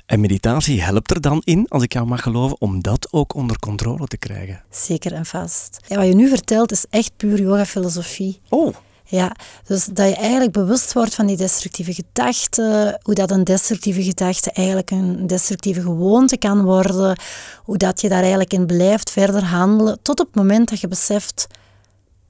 En 0.06 0.20
meditatie 0.20 0.82
helpt 0.82 1.12
er 1.12 1.22
dan 1.22 1.42
in, 1.44 1.66
als 1.68 1.84
ik 1.84 1.94
jou 1.94 2.08
mag 2.08 2.22
geloven, 2.22 2.62
om 2.62 2.82
dat 2.82 3.08
ook 3.12 3.36
onder 3.36 3.60
controle 3.60 4.08
te 4.08 4.18
krijgen. 4.18 4.64
Zeker 4.70 5.14
en 5.14 5.26
vast. 5.26 5.78
Ja, 5.88 5.96
wat 5.96 6.08
je 6.08 6.16
nu 6.16 6.30
vertelt 6.30 6.72
is 6.72 6.86
echt 6.90 7.12
puur 7.18 7.42
yoga-filosofie. 7.42 8.40
Oh. 8.50 8.76
Ja, 9.08 9.36
dus 9.68 9.86
dat 9.86 10.10
je 10.10 10.16
eigenlijk 10.16 10.52
bewust 10.52 10.94
wordt 10.94 11.16
van 11.16 11.26
die 11.26 11.38
destructieve 11.38 11.94
gedachten, 11.94 13.00
hoe 13.02 13.14
dat 13.14 13.32
een 13.32 13.44
destructieve 13.44 14.04
gedachte 14.04 14.52
eigenlijk 14.52 14.92
een 14.92 15.28
destructieve 15.28 15.82
gewoonte 15.82 16.38
kan 16.38 16.64
worden, 16.64 17.20
hoe 17.64 17.78
dat 17.78 18.02
je 18.02 18.10
daar 18.10 18.20
eigenlijk 18.20 18.54
in 18.54 18.66
blijft 18.66 19.12
verder 19.12 19.44
handelen, 19.44 20.00
tot 20.02 20.20
op 20.20 20.26
het 20.26 20.36
moment 20.36 20.70
dat 20.70 20.80
je 20.80 20.88
beseft, 20.88 21.48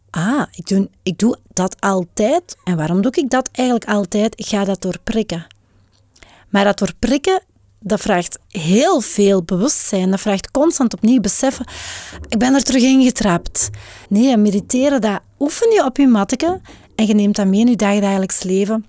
ah, 0.10 0.44
ik 0.52 0.68
doe, 0.68 0.90
ik 1.04 1.18
doe 1.18 1.38
dat 1.54 1.82
altijd. 1.82 2.58
En 2.64 2.78
waarom 2.78 3.02
doe 3.02 3.12
ik 3.12 3.30
dat 3.30 3.50
eigenlijk 3.52 3.90
altijd? 3.90 4.40
Ik 4.40 4.46
ga 4.46 4.64
dat 4.64 4.82
doorprikken. 4.82 5.48
Maar 6.50 6.64
dat 6.64 6.78
doorprikken, 6.78 7.42
dat 7.88 8.02
vraagt 8.02 8.40
heel 8.48 9.02
veel 9.02 9.44
bewustzijn. 9.44 10.12
Dat 10.12 10.20
vraagt 10.20 10.52
constant 10.52 10.94
opnieuw 10.94 11.20
beseffen. 11.20 11.66
Ik 12.30 12.38
ben 12.38 12.54
er 12.54 12.64
terug 12.64 12.82
in 12.82 13.04
getrapt. 13.04 13.70
Nee, 14.10 14.38
mediteren, 14.38 15.02
dat 15.02 15.20
oefen 15.40 15.72
je 15.72 15.86
op 15.86 15.98
je 15.98 16.08
matteke 16.08 16.62
en 16.96 17.06
je 17.06 17.14
neemt 17.14 17.36
dat 17.36 17.48
mee 17.48 17.60
in 17.60 17.68
je 17.68 17.76
dagelijks 17.76 18.44
leven. 18.44 18.86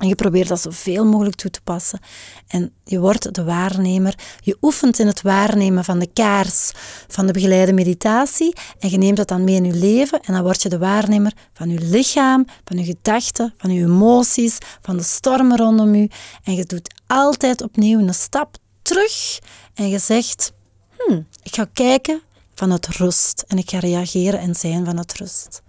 En 0.00 0.08
je 0.08 0.14
probeert 0.14 0.48
dat 0.48 0.60
zoveel 0.60 1.04
mogelijk 1.04 1.36
toe 1.36 1.50
te 1.50 1.60
passen. 1.60 2.00
En 2.46 2.72
je 2.84 3.00
wordt 3.00 3.34
de 3.34 3.44
waarnemer. 3.44 4.14
Je 4.40 4.56
oefent 4.60 4.98
in 4.98 5.06
het 5.06 5.22
waarnemen 5.22 5.84
van 5.84 5.98
de 5.98 6.06
kaars 6.12 6.70
van 7.08 7.26
de 7.26 7.32
begeleide 7.32 7.72
meditatie. 7.72 8.54
En 8.78 8.90
je 8.90 8.98
neemt 8.98 9.16
dat 9.16 9.28
dan 9.28 9.44
mee 9.44 9.54
in 9.54 9.64
je 9.64 9.74
leven. 9.74 10.20
En 10.20 10.34
dan 10.34 10.42
word 10.42 10.62
je 10.62 10.68
de 10.68 10.78
waarnemer 10.78 11.32
van 11.52 11.70
je 11.70 11.78
lichaam, 11.78 12.44
van 12.64 12.78
je 12.78 12.84
gedachten, 12.84 13.54
van 13.56 13.72
je 13.72 13.82
emoties, 13.82 14.58
van 14.80 14.96
de 14.96 15.02
stormen 15.02 15.56
rondom 15.56 15.94
je. 15.94 16.08
En 16.44 16.54
je 16.54 16.64
doet 16.64 16.94
altijd 17.06 17.62
opnieuw 17.62 17.98
een 17.98 18.14
stap 18.14 18.56
terug. 18.82 19.38
En 19.74 19.88
je 19.88 19.98
zegt, 19.98 20.52
hmm, 20.96 21.26
ik 21.42 21.54
ga 21.54 21.66
kijken 21.72 22.22
vanuit 22.54 22.86
rust. 22.86 23.44
En 23.46 23.58
ik 23.58 23.70
ga 23.70 23.78
reageren 23.78 24.40
en 24.40 24.54
zijn 24.54 24.84
vanuit 24.84 25.14
rust. 25.14 25.62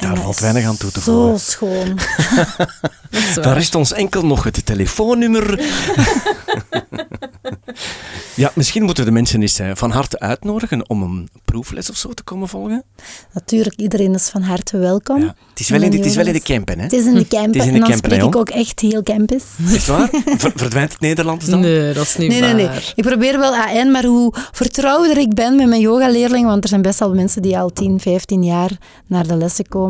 Daar 0.00 0.16
valt 0.16 0.38
weinig 0.38 0.64
aan 0.64 0.76
toe 0.76 0.90
te 0.90 1.00
voegen. 1.00 1.38
Zo 1.38 1.50
schoon. 1.50 1.98
Daar 3.42 3.56
is 3.56 3.74
ons 3.74 3.92
enkel 3.92 4.26
nog 4.26 4.44
het 4.44 4.66
telefoonnummer. 4.66 5.60
ja, 8.34 8.50
misschien 8.54 8.82
moeten 8.82 9.04
de 9.04 9.10
mensen 9.10 9.42
eens 9.42 9.58
eh, 9.58 9.70
van 9.74 9.90
harte 9.90 10.18
uitnodigen 10.18 10.88
om 10.90 11.02
een 11.02 11.28
proefles 11.44 11.90
of 11.90 11.96
zo 11.96 12.08
te 12.12 12.22
komen 12.22 12.48
volgen. 12.48 12.84
Natuurlijk, 13.32 13.76
iedereen 13.76 14.14
is 14.14 14.28
van 14.28 14.42
harte 14.42 14.78
welkom. 14.78 15.20
Ja. 15.20 15.34
Het, 15.50 15.60
is 15.60 15.68
wel 15.68 15.82
in, 15.82 15.92
het 15.92 16.04
is 16.04 16.16
wel 16.16 16.26
in 16.26 16.32
de 16.32 16.40
campen, 16.40 16.76
hè? 16.78 16.82
Het 16.82 16.92
is 16.92 17.04
in 17.04 17.14
de 17.14 17.28
campen. 17.36 17.60
en 17.60 17.80
dan 17.80 17.92
spreek 17.92 18.22
ik 18.22 18.36
ook 18.36 18.50
echt 18.50 18.80
heel 18.80 19.02
campus. 19.02 19.42
Is 19.72 19.86
waar? 19.86 20.08
verdwijnt 20.36 20.92
het 20.92 21.00
Nederlands 21.00 21.46
dan? 21.46 21.60
Nee, 21.60 21.92
dat 21.92 22.04
is 22.04 22.16
niet 22.16 22.28
nee, 22.28 22.40
waar. 22.40 22.54
Nee, 22.54 22.68
nee. 22.68 22.80
Ik 22.94 23.04
probeer 23.04 23.38
wel 23.38 23.54
AN, 23.54 23.90
maar 23.90 24.04
hoe 24.04 24.34
vertrouwder 24.52 25.18
ik 25.18 25.34
ben 25.34 25.56
met 25.56 25.68
mijn 25.68 25.80
yogaleerlingen, 25.80 26.48
want 26.48 26.62
er 26.62 26.68
zijn 26.68 26.82
best 26.82 26.98
wel 26.98 27.14
mensen 27.14 27.42
die 27.42 27.58
al 27.58 27.70
10, 27.70 28.00
15 28.00 28.42
jaar 28.42 28.70
naar 29.06 29.26
de 29.26 29.36
lessen 29.36 29.68
komen, 29.68 29.89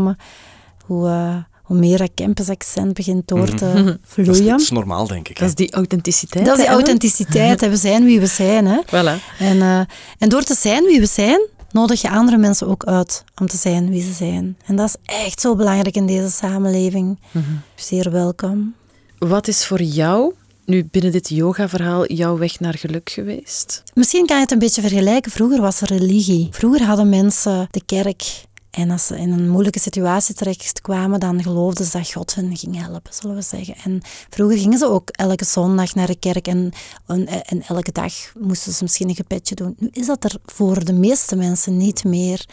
hoe... 0.86 1.08
Uh, 1.08 1.36
hoe 1.70 1.78
meer 1.78 1.98
dat 1.98 2.10
campusaccent 2.14 2.94
begint 2.94 3.28
door 3.28 3.54
te 3.54 3.64
mhm. 3.64 3.94
vloeien. 4.12 4.46
Dat 4.46 4.60
is, 4.60 4.70
normaal, 4.70 5.06
denk 5.06 5.28
ik. 5.28 5.38
Dat 5.38 5.48
is 5.48 5.54
die 5.54 5.72
authenticiteit. 5.72 6.44
Dat 6.44 6.58
is 6.58 6.64
die 6.64 6.72
authenticiteit. 6.72 7.68
we 7.68 7.76
zijn 7.76 8.04
wie 8.04 8.20
we 8.20 8.26
zijn. 8.26 8.66
Hè. 8.66 8.80
Voilà. 8.94 9.38
En, 9.38 9.56
uh, 9.56 9.80
en 10.18 10.28
door 10.28 10.42
te 10.42 10.54
zijn 10.54 10.84
wie 10.84 11.00
we 11.00 11.06
zijn, 11.06 11.48
nodig 11.70 12.00
je 12.00 12.10
andere 12.10 12.36
mensen 12.36 12.66
ook 12.66 12.84
uit 12.84 13.24
om 13.40 13.46
te 13.46 13.56
zijn 13.56 13.90
wie 13.90 14.02
ze 14.02 14.12
zijn. 14.12 14.56
En 14.66 14.76
dat 14.76 14.88
is 14.88 15.14
echt 15.14 15.40
zo 15.40 15.56
belangrijk 15.56 15.96
in 15.96 16.06
deze 16.06 16.30
samenleving. 16.30 17.18
Mhm. 17.30 17.44
Zeer 17.74 18.10
welkom. 18.10 18.74
Wat 19.18 19.48
is 19.48 19.66
voor 19.66 19.82
jou 19.82 20.32
nu 20.64 20.88
binnen 20.90 21.12
dit 21.12 21.28
yoga-verhaal 21.28 22.12
jouw 22.12 22.38
weg 22.38 22.60
naar 22.60 22.78
geluk 22.78 23.10
geweest? 23.10 23.82
Misschien 23.94 24.26
kan 24.26 24.36
je 24.36 24.42
het 24.42 24.52
een 24.52 24.58
beetje 24.58 24.80
vergelijken. 24.80 25.30
Vroeger 25.30 25.60
was 25.60 25.80
er 25.80 25.88
religie. 25.88 26.48
Vroeger 26.50 26.82
hadden 26.82 27.08
mensen 27.08 27.68
de 27.70 27.82
kerk 27.86 28.48
en 28.70 28.90
als 28.90 29.06
ze 29.06 29.18
in 29.18 29.32
een 29.32 29.48
moeilijke 29.48 29.78
situatie 29.78 30.34
terecht 30.34 30.80
kwamen, 30.80 31.20
dan 31.20 31.42
geloofden 31.42 31.84
ze 31.86 31.98
dat 31.98 32.12
God 32.12 32.34
hen 32.34 32.56
ging 32.56 32.76
helpen, 32.76 33.12
zullen 33.14 33.36
we 33.36 33.42
zeggen. 33.42 33.74
En 33.84 34.00
vroeger 34.30 34.58
gingen 34.58 34.78
ze 34.78 34.88
ook 34.88 35.08
elke 35.10 35.44
zondag 35.44 35.94
naar 35.94 36.06
de 36.06 36.18
kerk 36.18 36.46
en, 36.46 36.72
en, 37.06 37.62
elke 37.68 37.92
dag 37.92 38.12
moesten 38.38 38.72
ze 38.72 38.82
misschien 38.82 39.08
een 39.08 39.14
gebedje 39.14 39.54
doen. 39.54 39.76
Nu 39.78 39.88
is 39.92 40.06
dat 40.06 40.24
er 40.24 40.36
voor 40.44 40.84
de 40.84 40.92
meeste 40.92 41.36
mensen 41.36 41.76
niet 41.76 42.04
meer. 42.04 42.46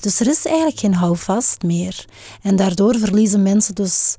Dus 0.00 0.20
er 0.20 0.28
is 0.28 0.46
eigenlijk 0.46 0.78
geen 0.78 0.94
houvast 0.94 1.62
meer. 1.62 2.04
En 2.42 2.56
daardoor 2.56 2.98
verliezen 2.98 3.42
mensen 3.42 3.74
dus 3.74 4.16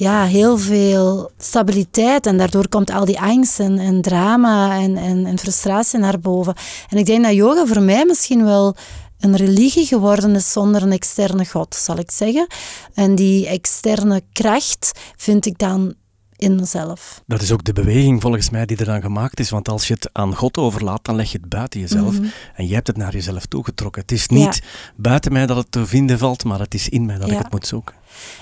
ja, 0.00 0.24
heel 0.24 0.58
veel 0.58 1.30
stabiliteit. 1.38 2.26
En 2.26 2.38
daardoor 2.38 2.68
komt 2.68 2.90
al 2.90 3.04
die 3.04 3.20
angst 3.20 3.60
en, 3.60 3.78
en 3.78 4.02
drama 4.02 4.78
en, 4.78 4.96
en, 4.96 5.26
en 5.26 5.38
frustratie 5.38 5.98
naar 5.98 6.20
boven. 6.20 6.54
En 6.88 6.98
ik 6.98 7.06
denk 7.06 7.24
dat 7.24 7.34
yoga 7.34 7.66
voor 7.66 7.82
mij 7.82 8.04
misschien 8.04 8.44
wel 8.44 8.76
een 9.20 9.36
religie 9.36 9.86
geworden 9.86 10.34
is 10.34 10.52
zonder 10.52 10.82
een 10.82 10.92
externe 10.92 11.44
God, 11.46 11.74
zal 11.74 11.96
ik 11.96 12.10
zeggen. 12.10 12.46
En 12.94 13.14
die 13.14 13.46
externe 13.46 14.22
kracht 14.32 14.92
vind 15.16 15.46
ik 15.46 15.58
dan 15.58 15.94
in 16.40 16.54
mezelf. 16.56 17.22
Dat 17.26 17.42
is 17.42 17.52
ook 17.52 17.64
de 17.64 17.72
beweging 17.72 18.20
volgens 18.20 18.50
mij 18.50 18.66
die 18.66 18.76
er 18.76 18.84
dan 18.84 19.00
gemaakt 19.00 19.40
is. 19.40 19.50
Want 19.50 19.68
als 19.68 19.88
je 19.88 19.94
het 19.94 20.10
aan 20.12 20.36
God 20.36 20.58
overlaat, 20.58 21.04
dan 21.04 21.16
leg 21.16 21.32
je 21.32 21.38
het 21.38 21.48
buiten 21.48 21.80
jezelf. 21.80 22.12
Mhm. 22.12 22.28
En 22.54 22.66
jij 22.66 22.74
hebt 22.74 22.86
het 22.86 22.96
naar 22.96 23.12
jezelf 23.12 23.46
toegetrokken. 23.46 24.02
Het 24.02 24.12
is 24.12 24.26
niet 24.28 24.62
buiten 24.96 25.32
mij 25.32 25.46
dat 25.46 25.56
het 25.56 25.72
te 25.72 25.86
vinden 25.86 26.18
valt, 26.18 26.44
maar 26.44 26.58
het 26.58 26.74
is 26.74 26.88
in 26.88 27.06
mij 27.06 27.18
dat 27.18 27.30
ik 27.30 27.38
het 27.38 27.50
moet 27.50 27.66
zoeken. 27.66 27.94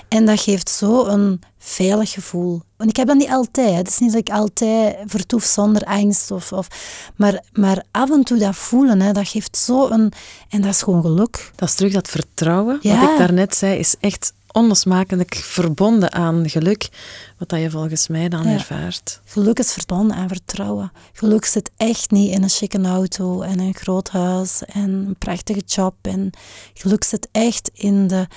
En 0.07 0.25
dat 0.25 0.41
geeft 0.41 0.69
zo 0.69 1.05
een 1.05 1.41
veilig 1.57 2.11
gevoel. 2.11 2.61
Want 2.77 2.89
ik 2.89 2.95
heb 2.95 3.07
dat 3.07 3.17
niet 3.17 3.29
altijd. 3.29 3.75
Het 3.75 3.87
is 3.87 3.99
niet 3.99 4.11
dat 4.11 4.19
ik 4.19 4.29
altijd 4.29 4.97
vertoef 5.05 5.43
zonder 5.43 5.83
angst. 5.83 6.31
Of, 6.31 6.51
of, 6.51 6.67
maar, 7.15 7.43
maar 7.53 7.83
af 7.91 8.11
en 8.11 8.23
toe 8.23 8.37
dat 8.37 8.55
voelen, 8.55 9.01
hè, 9.01 9.11
dat 9.11 9.27
geeft 9.27 9.57
zo 9.57 9.89
een... 9.89 10.11
En 10.49 10.61
dat 10.61 10.71
is 10.71 10.81
gewoon 10.81 11.01
geluk. 11.01 11.51
Dat 11.55 11.69
is 11.69 11.75
terug 11.75 11.93
dat 11.93 12.07
vertrouwen. 12.07 12.79
Wat 12.81 13.11
ik 13.11 13.17
daarnet 13.17 13.55
zei, 13.55 13.79
is 13.79 13.95
echt 13.99 14.33
onlosmakelijk 14.53 15.35
verbonden 15.35 16.13
aan 16.13 16.49
geluk, 16.49 16.89
wat 17.37 17.49
dat 17.49 17.59
je 17.59 17.69
volgens 17.69 18.07
mij 18.07 18.29
dan 18.29 18.45
ervaart. 18.45 19.21
Geluk 19.25 19.59
is 19.59 19.73
verbonden 19.73 20.15
aan 20.15 20.27
vertrouwen. 20.27 20.91
Geluk 21.13 21.45
zit 21.45 21.71
echt 21.77 22.11
niet 22.11 22.31
in 22.31 22.43
een 22.43 22.49
chique 22.49 22.81
auto 22.81 23.41
en 23.41 23.59
een 23.59 23.73
groot 23.73 24.09
huis 24.09 24.63
en 24.65 24.89
een 24.89 25.15
prachtige 25.17 25.61
job. 25.65 25.95
En 26.01 26.29
geluk 26.73 27.03
zit 27.03 27.27
echt 27.31 27.71
in, 27.73 28.07
de, 28.07 28.27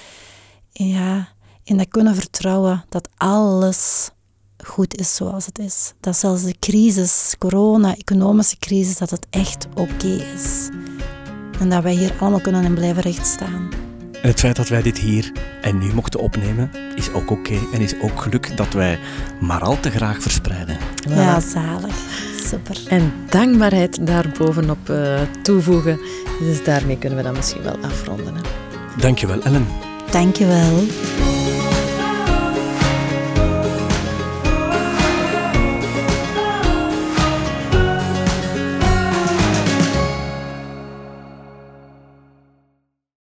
ja, 0.71 1.29
in 1.65 1.77
dat 1.77 1.89
kunnen 1.89 2.15
vertrouwen 2.15 2.85
dat 2.89 3.09
alles 3.17 4.11
goed 4.65 4.97
is 4.97 5.15
zoals 5.15 5.47
het 5.47 5.59
is. 5.59 5.93
Dat 6.01 6.17
zelfs 6.17 6.43
de 6.43 6.55
crisis, 6.59 7.35
corona, 7.39 7.97
economische 7.97 8.57
crisis, 8.59 8.99
dat 8.99 9.11
het 9.11 9.27
echt 9.31 9.67
oké 9.75 10.33
is. 10.35 10.69
En 11.61 11.69
dat 11.69 11.83
wij 11.83 11.95
hier 11.95 12.15
allemaal 12.21 12.41
kunnen 12.41 12.65
en 12.65 12.75
blijven 12.75 13.03
rechtstaan. 13.03 13.92
En 14.23 14.29
het 14.29 14.41
feit 14.41 14.57
dat 14.57 14.69
wij 14.69 14.83
dit 14.83 14.99
hier 14.99 15.33
en 15.61 15.79
nu 15.79 15.93
mochten 15.95 16.21
opnemen, 16.21 16.71
is 16.95 17.13
ook 17.13 17.31
oké. 17.31 17.59
En 17.73 17.81
is 17.81 17.95
ook 18.01 18.21
geluk 18.21 18.57
dat 18.57 18.73
wij 18.73 18.99
maar 19.41 19.61
al 19.61 19.81
te 19.81 19.91
graag 19.91 20.23
verspreiden. 20.23 20.77
Ja, 21.09 21.41
zalig. 21.41 21.95
Super. 22.45 22.77
En 22.89 23.13
dankbaarheid 23.29 24.07
daarbovenop 24.07 24.91
uh, 24.91 25.21
toevoegen. 25.43 26.01
Dus 26.41 26.65
daarmee 26.65 26.99
kunnen 26.99 27.19
we 27.19 27.25
dan 27.25 27.35
misschien 27.35 27.63
wel 27.63 27.77
afronden. 27.83 28.35
Hè? 28.35 28.41
Dankjewel, 29.01 29.43
Ellen. 29.43 29.67
Dankjewel. 30.11 30.87